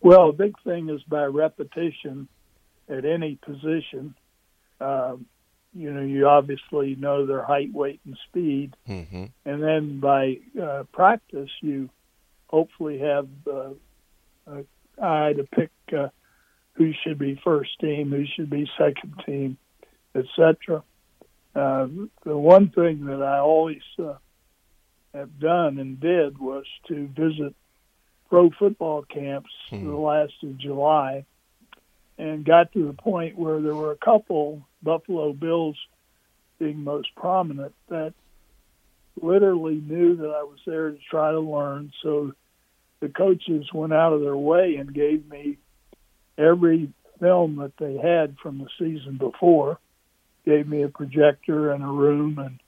Well, 0.00 0.28
the 0.32 0.38
big 0.44 0.54
thing 0.64 0.88
is 0.88 1.02
by 1.02 1.24
repetition 1.24 2.28
at 2.88 3.04
any 3.04 3.34
position. 3.36 4.14
Um, 4.80 5.26
you 5.74 5.92
know, 5.92 6.00
you 6.02 6.26
obviously 6.26 6.96
know 6.96 7.26
their 7.26 7.42
height, 7.42 7.72
weight, 7.72 8.00
and 8.04 8.16
speed, 8.28 8.74
Mm-hmm. 8.88 9.24
and 9.44 9.62
then 9.62 10.00
by 10.00 10.38
uh, 10.60 10.84
practice, 10.92 11.50
you 11.60 11.90
hopefully 12.50 12.98
have 12.98 13.28
uh, 13.46 13.70
an 14.46 14.66
eye 15.00 15.32
to 15.32 15.44
pick 15.44 15.70
uh, 15.96 16.08
who 16.74 16.92
should 17.02 17.18
be 17.18 17.40
first 17.44 17.70
team, 17.80 18.10
who 18.10 18.24
should 18.34 18.50
be 18.50 18.68
second 18.76 19.22
team, 19.24 19.56
etc. 20.14 20.82
Uh, 21.54 21.86
the 22.24 22.36
one 22.36 22.70
thing 22.70 23.06
that 23.06 23.22
I 23.22 23.38
always 23.38 23.82
uh, 23.98 24.14
have 25.14 25.38
done 25.38 25.78
and 25.78 26.00
did 26.00 26.38
was 26.38 26.64
to 26.88 27.08
visit 27.08 27.54
pro 28.28 28.50
football 28.50 29.02
camps 29.02 29.50
the 29.70 29.96
last 29.96 30.34
of 30.42 30.58
July 30.58 31.24
and 32.18 32.44
got 32.44 32.72
to 32.72 32.86
the 32.86 32.92
point 32.92 33.36
where 33.38 33.60
there 33.60 33.74
were 33.74 33.92
a 33.92 33.96
couple 33.96 34.66
Buffalo 34.82 35.32
Bills 35.32 35.76
being 36.58 36.84
most 36.84 37.14
prominent 37.16 37.74
that 37.88 38.14
literally 39.20 39.76
knew 39.76 40.16
that 40.16 40.28
I 40.28 40.42
was 40.42 40.58
there 40.66 40.90
to 40.90 40.98
try 41.10 41.32
to 41.32 41.40
learn. 41.40 41.92
So 42.02 42.32
the 43.00 43.08
coaches 43.08 43.66
went 43.72 43.92
out 43.92 44.12
of 44.12 44.20
their 44.20 44.36
way 44.36 44.76
and 44.76 44.94
gave 44.94 45.28
me 45.28 45.58
every 46.38 46.92
film 47.18 47.56
that 47.56 47.76
they 47.78 47.96
had 47.96 48.36
from 48.42 48.58
the 48.58 48.68
season 48.78 49.16
before, 49.18 49.78
gave 50.44 50.66
me 50.66 50.82
a 50.82 50.88
projector 50.88 51.70
and 51.72 51.82
a 51.82 51.86
room, 51.86 52.38
and 52.38 52.60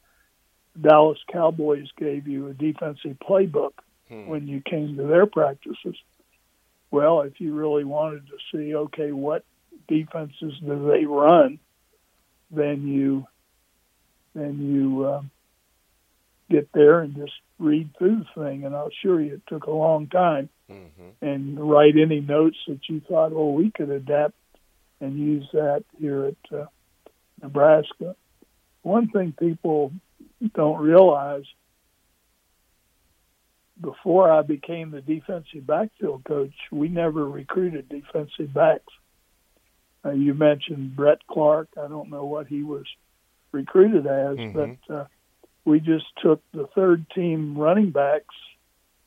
Dallas 0.81 1.19
Cowboys 1.31 1.89
gave 1.99 2.27
you 2.27 2.49
a 2.49 2.55
defensive 2.55 3.17
playbook 3.19 3.73
when 4.27 4.47
you 4.47 4.61
came 4.61 4.97
to 4.97 5.05
their 5.05 5.27
practices. 5.27 5.97
Well, 6.91 7.23
if 7.23 7.41
you 7.41 7.55
really 7.55 7.85
wanted 7.85 8.27
to 8.27 8.37
see, 8.53 8.75
okay, 8.75 9.13
what 9.13 9.45
defenses 9.89 10.53
do 10.61 10.91
they 10.91 11.07
run, 11.07 11.59
then 12.51 12.87
you 12.87 13.27
then 14.35 14.61
you 14.61 15.09
um, 15.09 15.31
get 16.51 16.71
there 16.73 17.01
and 17.01 17.15
just 17.15 17.33
read 17.63 17.91
through 17.97 18.25
the 18.25 18.43
thing. 18.43 18.65
And 18.65 18.75
I'll 18.75 18.89
assure 18.89 19.21
you, 19.21 19.35
it 19.35 19.43
took 19.49 19.65
a 19.65 19.71
long 19.71 20.09
time. 20.09 20.49
And 21.21 21.71
write 21.71 21.95
any 21.99 22.21
notes 22.21 22.57
that 22.67 22.81
you 22.89 23.01
thought, 23.01 23.33
oh, 23.35 23.53
we 23.53 23.71
could 23.71 23.91
adapt 23.91 24.35
and 25.01 25.19
use 25.19 25.49
that 25.53 25.85
here 25.99 26.25
at 26.27 26.59
uh, 26.59 26.67
Nebraska. 27.43 28.17
One 28.83 29.09
thing 29.11 29.35
people 29.39 29.93
don't 30.55 30.81
realize 30.81 31.45
before 33.81 34.31
I 34.31 34.43
became 34.43 34.91
the 34.91 35.01
defensive 35.01 35.67
backfield 35.67 36.25
coach, 36.25 36.55
we 36.71 36.89
never 36.89 37.29
recruited 37.29 37.89
defensive 37.89 38.55
backs. 38.55 38.93
Uh, 40.05 40.11
you 40.13 40.35
mentioned 40.35 40.97
Bret 40.97 41.19
Clark. 41.29 41.69
I 41.77 41.89
don't 41.89 42.11
know 42.11 42.25
what 42.25 42.47
he 42.47 42.63
was 42.63 42.85
recruited 43.53 44.07
as, 44.07 44.37
but 44.53 44.95
uh, 44.95 45.05
we 45.65 45.81
just 45.81 46.07
took 46.23 46.43
the 46.53 46.67
third 46.75 47.07
team 47.11 47.57
running 47.57 47.91
backs 47.91 48.35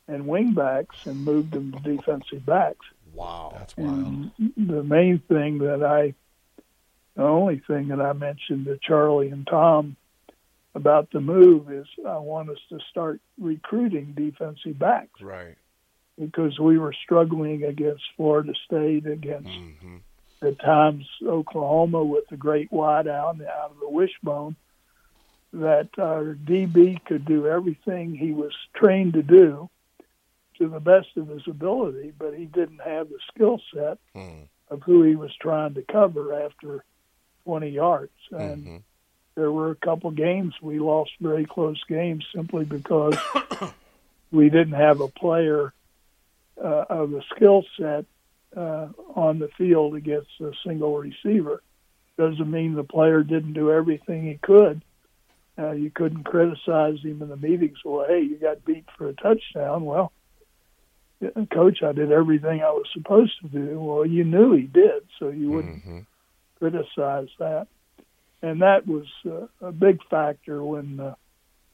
and 0.07 0.27
wing 0.27 0.53
backs 0.53 0.95
and 1.05 1.25
moved 1.25 1.51
them 1.51 1.71
to 1.71 1.79
defensive 1.79 2.45
backs. 2.45 2.85
Wow. 3.13 3.53
That's 3.57 3.75
wild. 3.77 3.97
And 3.97 4.31
the 4.57 4.83
main 4.83 5.19
thing 5.27 5.59
that 5.59 5.83
I, 5.83 6.13
the 7.15 7.23
only 7.23 7.61
thing 7.67 7.87
that 7.89 8.01
I 8.01 8.13
mentioned 8.13 8.65
to 8.65 8.77
Charlie 8.81 9.29
and 9.29 9.47
Tom 9.47 9.95
about 10.75 11.09
the 11.11 11.21
move 11.21 11.71
is 11.71 11.85
I 12.07 12.17
want 12.17 12.49
us 12.49 12.57
to 12.69 12.79
start 12.91 13.21
recruiting 13.39 14.13
defensive 14.15 14.77
backs 14.77 15.21
Right. 15.21 15.55
because 16.19 16.59
we 16.59 16.77
were 16.77 16.93
struggling 17.03 17.63
against 17.63 18.03
Florida 18.17 18.53
State, 18.65 19.05
against 19.07 19.47
Mm-hmm. 19.49 19.97
at 20.41 20.59
times 20.59 21.05
Oklahoma 21.25 22.03
with 22.03 22.27
the 22.29 22.35
great 22.37 22.71
wide 22.71 23.07
out 23.07 23.39
out 23.41 23.71
of 23.71 23.79
the 23.79 23.89
wishbone. 23.89 24.57
That 25.55 25.87
our 25.97 26.35
DB 26.35 27.03
could 27.05 27.23
do 27.23 27.47
everything 27.47 28.13
he 28.13 28.31
was 28.33 28.51
trained 28.75 29.13
to 29.13 29.23
do 29.23 29.69
to 30.57 30.67
the 30.67 30.81
best 30.81 31.07
of 31.15 31.29
his 31.29 31.43
ability, 31.47 32.11
but 32.17 32.33
he 32.33 32.45
didn't 32.45 32.81
have 32.81 33.07
the 33.07 33.19
skill 33.33 33.61
set 33.73 33.97
Mm. 34.13 34.49
of 34.69 34.83
who 34.83 35.03
he 35.03 35.15
was 35.15 35.33
trying 35.39 35.73
to 35.75 35.81
cover 35.83 36.33
after 36.33 36.83
20 37.45 37.69
yards. 37.69 38.11
And 38.31 38.65
Mhm. 38.65 38.83
there 39.35 39.51
were 39.51 39.71
a 39.71 39.75
couple 39.75 40.11
games 40.11 40.53
we 40.61 40.77
lost 40.79 41.11
very 41.21 41.45
close 41.45 41.81
games 41.85 42.25
simply 42.35 42.65
because 42.65 43.15
we 44.31 44.49
didn't 44.49 44.73
have 44.73 44.99
a 44.99 45.07
player 45.07 45.73
uh, 46.61 46.85
of 46.89 47.13
a 47.13 47.21
skill 47.35 47.63
set 47.77 48.05
uh, 48.57 48.87
on 49.15 49.39
the 49.39 49.49
field 49.57 49.95
against 49.95 50.39
a 50.41 50.51
single 50.65 50.97
receiver. 50.97 51.61
Doesn't 52.17 52.49
mean 52.51 52.73
the 52.75 52.83
player 52.83 53.23
didn't 53.23 53.53
do 53.53 53.71
everything 53.71 54.23
he 54.25 54.37
could. 54.37 54.81
Uh, 55.57 55.71
you 55.71 55.89
couldn't 55.89 56.25
criticize 56.25 56.99
him 57.01 57.21
in 57.21 57.29
the 57.29 57.37
meetings. 57.37 57.77
Well, 57.85 58.05
hey, 58.07 58.21
you 58.21 58.37
got 58.37 58.65
beat 58.65 58.85
for 58.97 59.07
a 59.07 59.13
touchdown. 59.13 59.85
Well, 59.85 60.11
coach, 61.53 61.81
I 61.81 61.93
did 61.93 62.11
everything 62.11 62.61
I 62.61 62.71
was 62.71 62.87
supposed 62.93 63.33
to 63.41 63.47
do. 63.47 63.79
Well, 63.79 64.05
you 64.05 64.23
knew 64.25 64.53
he 64.53 64.63
did, 64.63 65.03
so 65.19 65.29
you 65.29 65.51
wouldn't 65.51 65.85
Mm-hmm. 65.85 65.99
criticize 66.59 67.29
that. 67.39 67.67
And 68.41 68.61
that 68.61 68.85
was 68.85 69.05
uh, 69.25 69.47
a 69.65 69.71
big 69.71 69.99
factor 70.09 70.63
when 70.63 70.99
uh, 70.99 71.15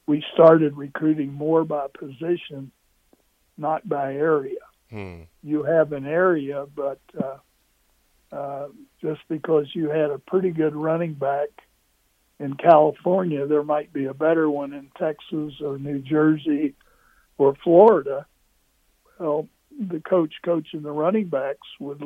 we 0.07 0.23
started 0.33 0.77
recruiting 0.77 1.33
more 1.33 1.65
by 1.65 1.87
position, 1.97 2.71
not 3.57 3.87
by 3.89 4.13
area. 4.13 4.59
Hmm. 4.89 5.21
You 5.43 5.63
have 5.63 5.91
an 5.91 6.05
area, 6.05 6.65
but 6.75 6.99
uh, 7.19 7.37
uh, 8.31 8.67
just 9.01 9.21
because 9.27 9.67
you 9.73 9.89
had 9.89 10.11
a 10.11 10.19
pretty 10.19 10.51
good 10.51 10.75
running 10.75 11.13
back 11.13 11.49
in 12.41 12.55
California, 12.55 13.45
there 13.45 13.63
might 13.63 13.93
be 13.93 14.05
a 14.05 14.15
better 14.15 14.49
one 14.49 14.73
in 14.73 14.89
Texas 14.97 15.61
or 15.63 15.77
New 15.77 15.99
Jersey 15.99 16.73
or 17.37 17.55
Florida. 17.63 18.25
Well, 19.19 19.47
the 19.79 19.99
coach 19.99 20.33
coaching 20.43 20.81
the 20.81 20.91
running 20.91 21.27
backs 21.27 21.67
would 21.79 22.03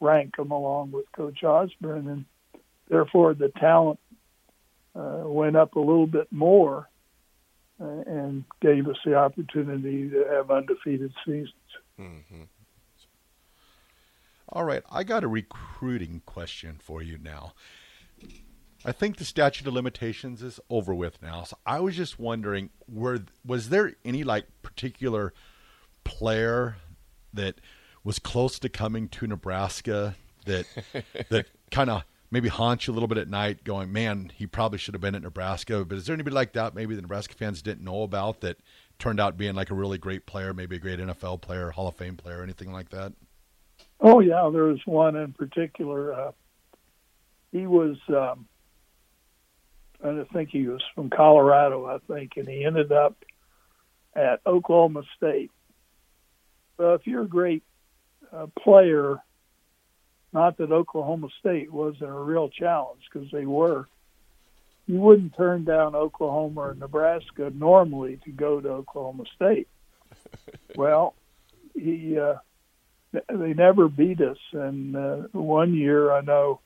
rank 0.00 0.36
them 0.36 0.52
along 0.52 0.92
with 0.92 1.10
Coach 1.10 1.42
Osborne, 1.42 2.06
and 2.06 2.24
therefore 2.88 3.34
the 3.34 3.48
talent 3.48 3.98
uh, 4.94 5.22
went 5.24 5.56
up 5.56 5.74
a 5.74 5.80
little 5.80 6.06
bit 6.06 6.28
more 6.30 6.88
uh, 7.80 8.02
and 8.06 8.44
gave 8.60 8.86
us 8.86 8.96
the 9.04 9.16
opportunity 9.16 10.08
to 10.08 10.24
have 10.30 10.52
undefeated 10.52 11.12
seasons. 11.26 11.52
Mm-hmm. 11.98 12.42
All 14.50 14.64
right, 14.64 14.84
I 14.90 15.02
got 15.02 15.24
a 15.24 15.28
recruiting 15.28 16.22
question 16.24 16.76
for 16.80 17.02
you 17.02 17.18
now. 17.18 17.54
I 18.84 18.92
think 18.92 19.16
the 19.16 19.24
statute 19.24 19.66
of 19.66 19.74
limitations 19.74 20.42
is 20.42 20.60
over 20.70 20.94
with 20.94 21.20
now. 21.20 21.42
So 21.44 21.56
I 21.66 21.80
was 21.80 21.96
just 21.96 22.18
wondering, 22.18 22.70
were 22.88 23.20
was 23.44 23.70
there 23.70 23.94
any 24.04 24.24
like 24.24 24.46
particular 24.62 25.32
player 26.04 26.76
that 27.34 27.60
was 28.04 28.18
close 28.18 28.58
to 28.60 28.68
coming 28.68 29.08
to 29.08 29.26
Nebraska 29.26 30.14
that 30.46 30.66
that 31.28 31.46
kind 31.70 31.90
of 31.90 32.04
maybe 32.30 32.48
haunt 32.48 32.86
you 32.86 32.92
a 32.92 32.94
little 32.94 33.08
bit 33.08 33.18
at 33.18 33.28
night, 33.28 33.64
going, 33.64 33.92
"Man, 33.92 34.30
he 34.34 34.46
probably 34.46 34.78
should 34.78 34.94
have 34.94 35.00
been 35.00 35.14
at 35.14 35.22
Nebraska." 35.22 35.84
But 35.84 35.98
is 35.98 36.06
there 36.06 36.14
anybody 36.14 36.34
like 36.34 36.52
that 36.52 36.74
maybe 36.74 36.94
the 36.94 37.02
Nebraska 37.02 37.34
fans 37.34 37.62
didn't 37.62 37.84
know 37.84 38.02
about 38.02 38.40
that 38.42 38.58
turned 38.98 39.20
out 39.20 39.36
being 39.36 39.54
like 39.54 39.70
a 39.70 39.74
really 39.74 39.98
great 39.98 40.26
player, 40.26 40.54
maybe 40.54 40.76
a 40.76 40.78
great 40.78 40.98
NFL 40.98 41.40
player, 41.40 41.70
Hall 41.70 41.88
of 41.88 41.96
Fame 41.96 42.16
player, 42.16 42.42
anything 42.42 42.72
like 42.72 42.90
that? 42.90 43.12
Oh 44.00 44.20
yeah, 44.20 44.48
there 44.52 44.64
was 44.64 44.80
one 44.86 45.16
in 45.16 45.32
particular. 45.32 46.12
Uh, 46.12 46.32
he 47.50 47.66
was, 47.66 47.96
um, 48.08 48.46
I 50.02 50.24
think 50.32 50.50
he 50.50 50.66
was 50.66 50.82
from 50.94 51.10
Colorado, 51.10 51.86
I 51.86 51.98
think, 51.98 52.36
and 52.36 52.46
he 52.46 52.64
ended 52.64 52.92
up 52.92 53.16
at 54.14 54.40
Oklahoma 54.46 55.02
State. 55.16 55.50
Well, 56.76 56.94
if 56.94 57.06
you're 57.06 57.22
a 57.22 57.28
great 57.28 57.64
uh, 58.32 58.46
player, 58.58 59.18
not 60.32 60.56
that 60.58 60.70
Oklahoma 60.70 61.28
State 61.40 61.72
wasn't 61.72 62.10
a 62.10 62.12
real 62.12 62.48
challenge 62.48 63.02
because 63.12 63.30
they 63.32 63.44
were, 63.44 63.88
you 64.86 65.00
wouldn't 65.00 65.36
turn 65.36 65.64
down 65.64 65.94
Oklahoma 65.94 66.60
or 66.60 66.74
Nebraska 66.74 67.50
normally 67.52 68.20
to 68.24 68.30
go 68.30 68.60
to 68.60 68.68
Oklahoma 68.68 69.24
State. 69.34 69.68
well, 70.76 71.14
he. 71.74 72.18
Uh, 72.18 72.36
they 73.12 73.54
never 73.54 73.88
beat 73.88 74.20
us. 74.20 74.38
And 74.52 74.96
uh, 74.96 75.16
one 75.32 75.74
year, 75.74 76.12
I 76.12 76.20
know 76.20 76.60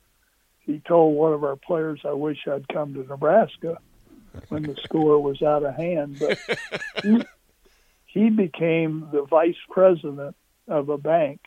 he 0.64 0.81
told 0.81 1.16
one 1.16 1.33
of 1.33 1.44
our 1.44 1.57
players, 1.57 2.01
"I 2.05 2.12
wish 2.12 2.46
I'd 2.46 2.68
come 2.68 2.94
to 2.94 3.05
Nebraska." 3.05 3.79
When 4.48 4.62
the 4.62 4.77
score 4.77 5.20
was 5.22 5.42
out 5.42 5.62
of 5.62 5.75
hand, 5.75 6.16
but 6.18 6.38
he, 7.03 7.22
he 8.07 8.31
became 8.31 9.09
the 9.12 9.25
vice 9.25 9.59
president 9.68 10.35
of 10.66 10.88
a 10.88 10.96
bank 10.96 11.40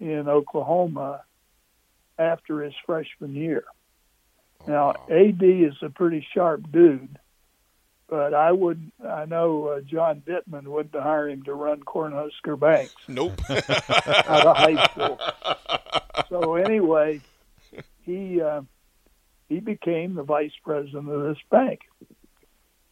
in 0.00 0.28
Oklahoma 0.28 1.24
after 2.18 2.62
his 2.62 2.72
freshman 2.86 3.34
year. 3.34 3.64
Now, 4.66 4.92
AD 5.10 5.42
is 5.42 5.74
a 5.82 5.90
pretty 5.90 6.26
sharp 6.32 6.72
dude, 6.72 7.18
but 8.08 8.32
I 8.32 8.52
would 8.52 8.90
I 9.06 9.26
know 9.26 9.66
uh, 9.68 9.80
John 9.80 10.22
Bittman 10.26 10.64
wouldn't 10.64 10.94
hire 10.94 11.28
him 11.28 11.42
to 11.42 11.54
run 11.54 11.80
Cornhusker 11.80 12.58
Banks 12.58 12.94
Nope. 13.08 13.40
out 13.50 14.46
of 14.46 14.56
high 14.56 14.84
school. 14.86 15.20
So 16.28 16.54
anyway, 16.54 17.20
he 18.04 18.40
uh, 18.40 18.62
he 19.48 19.60
became 19.60 20.14
the 20.14 20.22
vice 20.22 20.52
president 20.64 21.08
of 21.10 21.22
this 21.22 21.42
bank. 21.50 21.80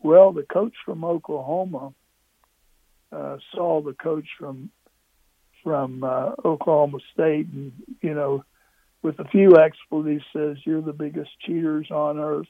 Well, 0.02 0.32
the 0.32 0.42
coach 0.42 0.74
from 0.84 1.04
Oklahoma 1.04 1.92
uh, 3.12 3.38
saw 3.54 3.82
the 3.82 3.92
coach 3.92 4.28
from 4.38 4.70
from 5.62 6.04
uh, 6.04 6.32
Oklahoma 6.44 6.98
State, 7.12 7.48
and 7.52 7.72
you 8.00 8.14
know, 8.14 8.44
with 9.02 9.18
a 9.18 9.24
few 9.24 9.56
expletives, 9.56 10.24
says 10.32 10.56
you're 10.64 10.82
the 10.82 10.92
biggest 10.92 11.30
cheaters 11.40 11.90
on 11.90 12.18
earth, 12.18 12.48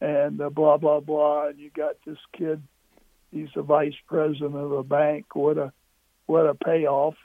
and 0.00 0.40
uh, 0.40 0.50
blah 0.50 0.76
blah 0.76 1.00
blah. 1.00 1.48
And 1.48 1.58
you 1.58 1.70
got 1.70 1.96
this 2.06 2.18
kid; 2.36 2.62
he's 3.30 3.48
the 3.54 3.62
vice 3.62 3.96
president 4.06 4.56
of 4.56 4.72
a 4.72 4.84
bank. 4.84 5.34
What 5.34 5.58
a 5.58 5.72
what 6.26 6.46
a 6.46 6.54
payoff! 6.54 7.16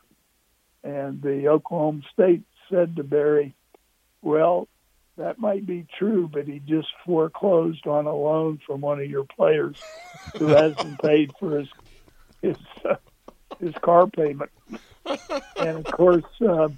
And 0.84 1.22
the 1.22 1.48
Oklahoma 1.48 2.02
State 2.14 2.44
said 2.70 2.96
to 2.96 3.04
Barry, 3.04 3.56
"Well, 4.22 4.68
that 5.18 5.40
might 5.40 5.66
be 5.66 5.86
true, 5.98 6.30
but 6.32 6.48
he 6.48 6.60
just 6.60 6.88
foreclosed 7.06 7.88
on 7.88 8.06
a 8.06 8.16
loan 8.16 8.60
from 8.66 8.82
one 8.82 9.00
of 9.00 9.10
your 9.10 9.26
players 9.26 9.78
who 10.38 10.48
hasn't 10.48 11.00
paid 11.04 11.32
for 11.40 11.60
his 11.60 11.70
his 12.42 12.58
uh, 12.86 12.96
his 13.60 13.76
car 13.82 14.08
payment." 14.08 14.52
And 15.58 15.78
of 15.78 15.86
course, 15.86 16.24
uh, 16.42 16.70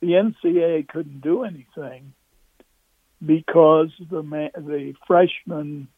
the 0.00 0.08
NCAA 0.08 0.88
couldn't 0.88 1.20
do 1.20 1.44
anything 1.44 2.12
because 3.24 3.90
the 4.10 4.22
man, 4.22 4.50
the 4.56 4.94
freshman 5.06 5.88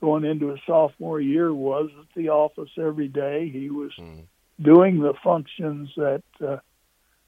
going 0.00 0.24
into 0.24 0.48
his 0.48 0.60
sophomore 0.66 1.20
year 1.20 1.52
was 1.52 1.90
at 1.98 2.06
the 2.16 2.30
office 2.30 2.70
every 2.78 3.08
day. 3.08 3.48
He 3.48 3.70
was 3.70 3.92
mm. 3.98 4.24
doing 4.60 5.00
the 5.00 5.14
functions 5.22 5.90
that 5.96 6.22
uh, 6.40 6.58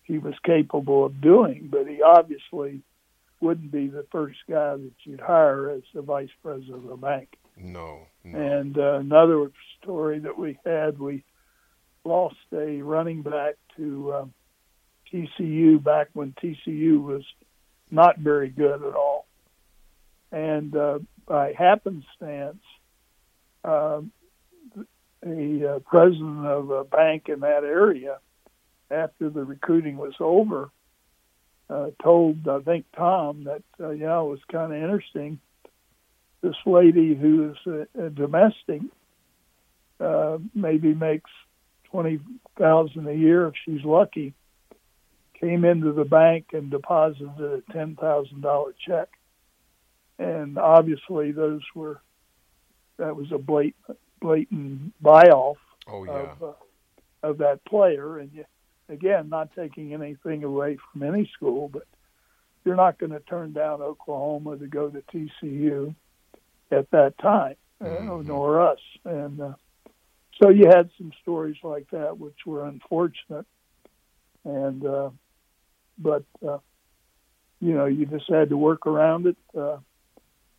he 0.04 0.18
was 0.18 0.34
capable 0.44 1.04
of 1.06 1.20
doing, 1.20 1.68
but 1.70 1.86
he 1.86 2.02
obviously 2.02 2.82
wouldn't 3.40 3.72
be 3.72 3.88
the 3.88 4.06
first 4.12 4.38
guy 4.48 4.76
that 4.76 4.92
you'd 5.04 5.20
hire 5.20 5.70
as 5.70 5.82
the 5.94 6.02
vice 6.02 6.30
president 6.42 6.76
of 6.76 6.88
the 6.88 6.96
bank. 6.96 7.28
No. 7.56 8.00
no. 8.22 8.38
And 8.38 8.78
uh, 8.78 8.94
another 8.94 9.50
story 9.82 10.20
that 10.20 10.38
we 10.38 10.58
had, 10.64 10.98
we 10.98 11.24
lost 12.04 12.36
a 12.52 12.82
running 12.82 13.22
back 13.22 13.54
to 13.76 14.14
um, 14.14 14.34
TCU 15.12 15.82
back 15.82 16.08
when 16.12 16.32
TCU 16.32 17.02
was 17.02 17.22
not 17.90 18.18
very 18.18 18.48
good 18.48 18.82
at 18.82 18.94
all. 18.94 19.26
And 20.32 20.74
uh, 20.74 20.98
by 21.26 21.52
happenstance, 21.52 22.62
uh, 23.62 24.00
the 25.22 25.76
uh, 25.76 25.78
president 25.80 26.46
of 26.46 26.70
a 26.70 26.84
bank 26.84 27.28
in 27.28 27.40
that 27.40 27.64
area, 27.64 28.18
after 28.90 29.30
the 29.30 29.44
recruiting 29.44 29.96
was 29.96 30.14
over, 30.20 30.70
uh, 31.68 31.90
told 32.02 32.46
I 32.46 32.60
think 32.60 32.86
Tom 32.96 33.44
that 33.44 33.62
uh, 33.80 33.90
yeah 33.90 34.20
it 34.20 34.24
was 34.24 34.40
kind 34.50 34.72
of 34.72 34.82
interesting. 34.82 35.38
This 36.42 36.56
lady 36.66 37.14
who 37.14 37.50
is 37.50 37.86
a, 37.96 38.06
a 38.06 38.10
domestic 38.10 38.82
uh, 39.98 40.38
maybe 40.54 40.94
makes 40.94 41.30
twenty 41.84 42.20
thousand 42.58 43.08
a 43.08 43.14
year 43.14 43.46
if 43.46 43.54
she's 43.64 43.84
lucky. 43.84 44.34
Came 45.40 45.64
into 45.64 45.92
the 45.92 46.04
bank 46.04 46.46
and 46.52 46.70
deposited 46.70 47.40
a 47.40 47.72
ten 47.72 47.96
thousand 47.96 48.42
dollar 48.42 48.74
check, 48.86 49.08
and 50.18 50.58
obviously 50.58 51.32
those 51.32 51.62
were 51.74 52.00
that 52.98 53.16
was 53.16 53.32
a 53.32 53.38
blatant 53.38 53.98
blatant 54.20 54.92
buy 55.02 55.24
off 55.24 55.58
oh, 55.86 56.04
yeah. 56.04 56.12
of 56.12 56.42
uh, 56.42 56.52
of 57.22 57.38
that 57.38 57.64
player, 57.64 58.18
and 58.18 58.30
you 58.32 58.44
again, 58.88 59.28
not 59.28 59.54
taking 59.54 59.94
anything 59.94 60.44
away 60.44 60.78
from 60.92 61.02
any 61.02 61.30
school, 61.34 61.68
but 61.68 61.86
you're 62.64 62.76
not 62.76 62.98
going 62.98 63.12
to 63.12 63.20
turn 63.20 63.52
down 63.52 63.82
Oklahoma 63.82 64.56
to 64.56 64.66
go 64.66 64.88
to 64.88 65.02
TCU 65.02 65.94
at 66.70 66.90
that 66.90 67.18
time, 67.18 67.56
uh, 67.80 67.84
mm-hmm. 67.84 68.10
uh, 68.10 68.22
nor 68.22 68.60
us. 68.70 68.78
And 69.04 69.40
uh, 69.40 69.54
so 70.42 70.48
you 70.48 70.66
had 70.68 70.90
some 70.98 71.12
stories 71.22 71.56
like 71.62 71.88
that, 71.90 72.18
which 72.18 72.46
were 72.46 72.66
unfortunate. 72.66 73.46
And 74.44 74.84
uh, 74.84 75.10
but 75.98 76.24
uh, 76.46 76.58
you 77.60 77.74
know, 77.74 77.86
you 77.86 78.06
just 78.06 78.28
had 78.28 78.50
to 78.50 78.56
work 78.56 78.86
around 78.86 79.26
it. 79.26 79.36
Uh, 79.56 79.78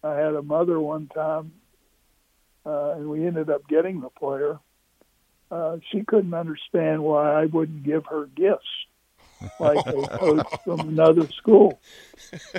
I 0.04 0.16
had 0.16 0.36
a 0.36 0.42
mother 0.42 0.80
one 0.80 1.08
time, 1.08 1.52
uh, 2.66 2.94
and 2.94 3.10
we 3.10 3.26
ended 3.26 3.50
up 3.50 3.68
getting 3.68 4.02
the 4.02 4.10
player 4.10 4.60
uh, 5.52 5.78
she 5.92 6.04
couldn't 6.04 6.34
understand 6.34 7.04
why 7.04 7.42
I 7.42 7.46
wouldn't 7.46 7.84
give 7.84 8.06
her 8.10 8.28
gifts 8.36 8.66
like 9.60 9.78
a 9.88 10.08
coach 10.20 10.48
from 10.64 10.88
another 10.88 11.28
school. 11.38 11.80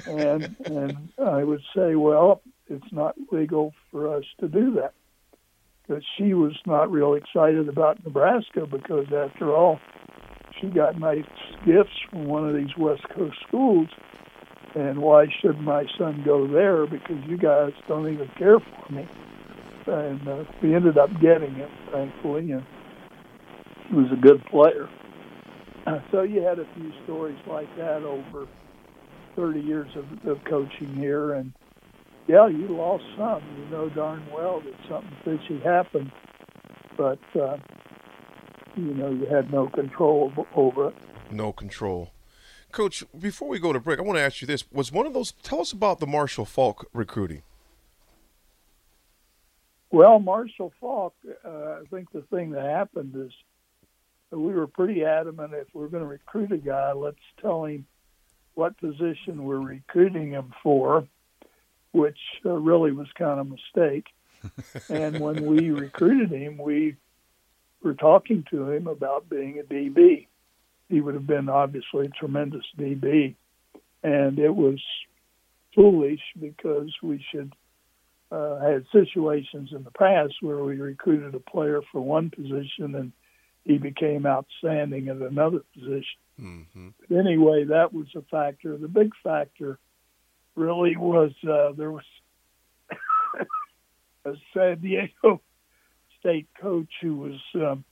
And 0.07 0.57
and 0.64 1.09
I 1.18 1.42
would 1.42 1.62
say, 1.75 1.94
well, 1.94 2.42
it's 2.68 2.92
not 2.92 3.16
legal 3.33 3.72
for 3.90 4.16
us 4.16 4.25
to 4.40 4.49
do 4.49 4.75
that. 4.75 4.94
Because 5.87 6.05
she 6.16 6.35
was 6.35 6.57
not 6.66 6.90
real 6.90 7.14
excited 7.14 7.68
about 7.68 8.05
Nebraska 8.05 8.66
because 8.66 9.07
after 9.12 9.55
all, 9.55 9.79
she 10.61 10.66
got 10.66 10.99
nice 10.99 11.25
gifts 11.64 11.96
from 12.11 12.27
one 12.27 12.49
of 12.49 12.57
these 12.57 12.77
West 12.77 13.09
Coast 13.14 13.37
schools. 13.46 13.88
And 14.75 14.99
why 14.99 15.27
should 15.40 15.61
my 15.61 15.87
son 15.96 16.22
go 16.25 16.46
there? 16.46 16.87
Because 16.87 17.16
you 17.27 17.37
guys 17.37 17.72
don't 17.88 18.12
even 18.12 18.29
care 18.37 18.59
for 18.59 18.92
me. 18.92 19.07
And 19.87 20.27
uh, 20.29 20.44
we 20.61 20.75
ended 20.75 20.99
up 20.99 21.11
getting 21.20 21.57
it, 21.57 21.70
thankfully. 21.92 22.51
And 22.51 22.64
was 23.92 24.07
a 24.12 24.16
good 24.16 24.44
player. 24.46 24.88
So 26.11 26.22
you 26.22 26.42
had 26.42 26.59
a 26.59 26.66
few 26.75 26.92
stories 27.05 27.38
like 27.46 27.68
that 27.77 28.03
over 28.03 28.49
30 29.37 29.61
years 29.61 29.88
of, 29.94 30.29
of 30.29 30.42
coaching 30.44 30.94
here, 30.96 31.35
and 31.35 31.53
yeah, 32.27 32.49
you 32.49 32.66
lost 32.68 33.05
some. 33.16 33.42
You 33.59 33.66
know 33.66 33.88
darn 33.90 34.27
well 34.33 34.61
that 34.61 34.75
something 34.88 35.16
fishy 35.25 35.61
happened, 35.61 36.11
but 36.96 37.20
uh, 37.38 37.59
you 38.75 38.94
know 38.94 39.11
you 39.11 39.27
had 39.27 39.53
no 39.53 39.68
control 39.68 40.33
over 40.57 40.88
it. 40.88 40.94
No 41.31 41.53
control. 41.53 42.11
Coach, 42.72 43.05
before 43.16 43.49
we 43.49 43.61
go 43.61 43.72
to 43.72 43.79
break, 43.79 44.01
I 44.01 44.03
want 44.03 44.18
to 44.18 44.22
ask 44.22 44.40
you 44.40 44.46
this: 44.46 44.64
Was 44.72 44.90
one 44.90 45.07
of 45.07 45.14
those? 45.14 45.33
Tell 45.42 45.61
us 45.61 45.70
about 45.70 46.01
the 46.01 46.07
Marshall 46.07 46.46
Faulk 46.46 46.88
recruiting. 46.92 47.42
Well, 49.92 50.18
Marshall 50.18 50.72
Faulk, 50.81 51.14
uh, 51.44 51.49
I 51.49 51.83
think 51.90 52.11
the 52.12 52.22
thing 52.22 52.51
that 52.51 52.64
happened 52.64 53.14
is 53.14 53.33
we 54.30 54.52
were 54.52 54.66
pretty 54.66 55.04
adamant 55.04 55.52
if 55.54 55.68
we're 55.72 55.88
going 55.88 56.02
to 56.02 56.08
recruit 56.08 56.52
a 56.52 56.58
guy, 56.58 56.92
let's 56.92 57.16
tell 57.40 57.64
him 57.64 57.86
what 58.54 58.78
position 58.78 59.44
we're 59.44 59.60
recruiting 59.60 60.30
him 60.30 60.52
for, 60.62 61.06
which 61.92 62.18
uh, 62.44 62.50
really 62.50 62.92
was 62.92 63.08
kind 63.16 63.38
of 63.38 63.46
a 63.46 63.50
mistake. 63.50 64.06
and 64.88 65.20
when 65.20 65.44
we 65.44 65.70
recruited 65.70 66.30
him, 66.30 66.58
we 66.58 66.96
were 67.82 67.94
talking 67.94 68.44
to 68.50 68.70
him 68.70 68.86
about 68.86 69.28
being 69.28 69.58
a 69.58 69.62
DB. 69.62 70.26
He 70.88 71.00
would 71.00 71.14
have 71.14 71.26
been 71.26 71.48
obviously 71.48 72.06
a 72.06 72.10
tremendous 72.10 72.64
DB. 72.78 73.34
And 74.02 74.38
it 74.38 74.54
was 74.54 74.80
foolish 75.74 76.20
because 76.38 76.92
we 77.02 77.24
should 77.30 77.54
uh, 78.30 78.58
had 78.60 78.84
situations 78.92 79.70
in 79.72 79.84
the 79.84 79.90
past 79.90 80.34
where 80.40 80.62
we 80.62 80.76
recruited 80.76 81.34
a 81.34 81.40
player 81.40 81.80
for 81.92 82.00
one 82.00 82.30
position 82.30 82.94
and 82.94 83.12
he 83.66 83.79
became 83.79 84.26
outstanding 84.26 85.09
at 85.09 85.16
another 85.16 85.61
position. 85.74 86.20
Mm-hmm. 86.40 86.88
But 87.09 87.16
anyway, 87.16 87.64
that 87.64 87.92
was 87.92 88.07
a 88.14 88.22
factor. 88.22 88.76
The 88.76 88.88
big 88.88 89.12
factor 89.24 89.79
really 90.55 90.96
was 90.96 91.33
uh, 91.42 91.72
there 91.76 91.90
was 91.90 92.05
a 94.24 94.35
San 94.55 94.79
Diego 94.79 95.40
State 96.20 96.46
coach 96.61 96.92
who 97.02 97.16
was 97.16 97.40
um, 97.57 97.85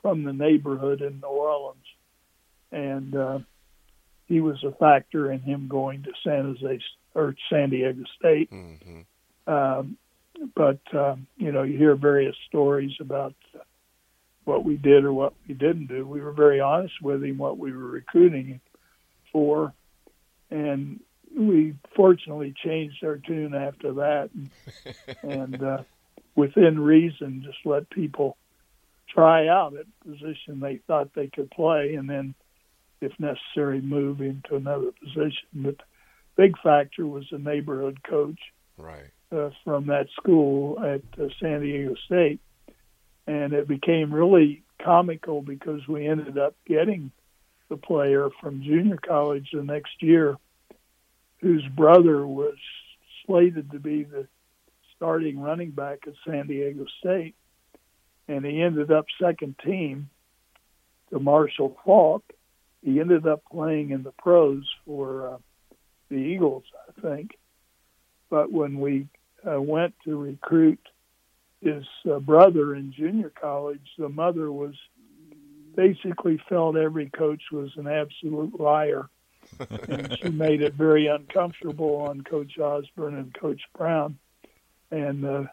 from 0.00 0.24
the 0.24 0.32
neighborhood 0.32 1.02
in 1.02 1.20
New 1.20 1.28
Orleans, 1.28 1.84
and 2.72 3.14
uh, 3.14 3.38
he 4.26 4.40
was 4.40 4.62
a 4.64 4.72
factor 4.72 5.30
in 5.30 5.40
him 5.40 5.68
going 5.68 6.02
to 6.02 6.10
San 6.24 6.56
Jose 6.60 6.80
or 7.14 7.36
San 7.48 7.70
Diego 7.70 8.02
State. 8.18 8.50
Mm-hmm. 8.50 9.52
Um, 9.52 9.96
but 10.56 10.80
um, 10.94 11.28
you 11.36 11.52
know, 11.52 11.62
you 11.62 11.78
hear 11.78 11.94
various 11.94 12.36
stories 12.48 12.92
about. 12.98 13.34
Uh, 13.54 13.60
what 14.44 14.64
we 14.64 14.76
did 14.76 15.04
or 15.04 15.12
what 15.12 15.34
we 15.46 15.54
didn't 15.54 15.86
do. 15.86 16.06
We 16.06 16.20
were 16.20 16.32
very 16.32 16.60
honest 16.60 16.94
with 17.00 17.22
him 17.22 17.38
what 17.38 17.58
we 17.58 17.72
were 17.72 17.86
recruiting 17.86 18.60
for, 19.32 19.72
and 20.50 21.00
we 21.36 21.74
fortunately 21.96 22.54
changed 22.64 23.02
our 23.04 23.18
tune 23.18 23.54
after 23.54 23.94
that, 23.94 24.30
and, 24.34 24.50
and 25.22 25.62
uh, 25.62 25.82
within 26.34 26.78
reason, 26.78 27.42
just 27.44 27.58
let 27.64 27.88
people 27.90 28.36
try 29.08 29.46
out 29.48 29.74
at 29.74 29.86
position 30.04 30.60
they 30.60 30.80
thought 30.86 31.14
they 31.14 31.28
could 31.28 31.50
play, 31.50 31.94
and 31.94 32.08
then, 32.08 32.34
if 33.00 33.12
necessary, 33.18 33.80
move 33.80 34.20
into 34.20 34.56
another 34.56 34.90
position. 35.02 35.48
But 35.54 35.76
the 35.78 35.84
big 36.36 36.58
factor 36.62 37.06
was 37.06 37.24
the 37.30 37.38
neighborhood 37.38 37.98
coach, 38.02 38.40
right, 38.76 39.10
uh, 39.30 39.50
from 39.64 39.86
that 39.86 40.08
school 40.20 40.78
at 40.80 41.02
uh, 41.20 41.28
San 41.40 41.60
Diego 41.60 41.94
State 42.06 42.40
and 43.26 43.52
it 43.52 43.68
became 43.68 44.12
really 44.12 44.62
comical 44.82 45.42
because 45.42 45.86
we 45.86 46.06
ended 46.06 46.38
up 46.38 46.54
getting 46.66 47.10
the 47.68 47.76
player 47.76 48.28
from 48.40 48.62
junior 48.62 48.98
college 48.98 49.48
the 49.52 49.62
next 49.62 50.02
year 50.02 50.36
whose 51.40 51.66
brother 51.68 52.26
was 52.26 52.56
slated 53.26 53.70
to 53.70 53.78
be 53.78 54.04
the 54.04 54.26
starting 54.96 55.40
running 55.40 55.70
back 55.70 56.00
at 56.06 56.14
San 56.26 56.46
Diego 56.46 56.84
State 57.00 57.34
and 58.28 58.44
he 58.44 58.62
ended 58.62 58.90
up 58.90 59.06
second 59.20 59.56
team 59.64 60.08
to 61.10 61.18
Marshall 61.18 61.76
Faulk. 61.84 62.24
He 62.82 63.00
ended 63.00 63.26
up 63.26 63.42
playing 63.50 63.90
in 63.90 64.02
the 64.02 64.12
pros 64.12 64.64
for 64.86 65.28
uh, 65.28 65.38
the 66.08 66.16
Eagles, 66.16 66.64
I 66.88 67.00
think. 67.00 67.38
But 68.30 68.50
when 68.50 68.80
we 68.80 69.08
uh, 69.46 69.60
went 69.60 69.94
to 70.04 70.16
recruit 70.16 70.80
his 71.62 71.84
uh, 72.10 72.18
brother 72.18 72.74
in 72.74 72.92
junior 72.92 73.30
college, 73.30 73.86
the 73.98 74.08
mother 74.08 74.50
was 74.50 74.74
basically 75.76 76.40
felt 76.48 76.76
every 76.76 77.08
coach 77.10 77.42
was 77.50 77.70
an 77.76 77.86
absolute 77.86 78.58
liar. 78.60 79.08
and 79.88 80.16
she 80.20 80.28
made 80.30 80.62
it 80.62 80.74
very 80.74 81.06
uncomfortable 81.06 81.96
on 81.96 82.22
Coach 82.22 82.58
Osborne 82.58 83.14
and 83.14 83.34
Coach 83.34 83.62
Brown. 83.76 84.18
And 84.90 85.24
uh, 85.24 85.44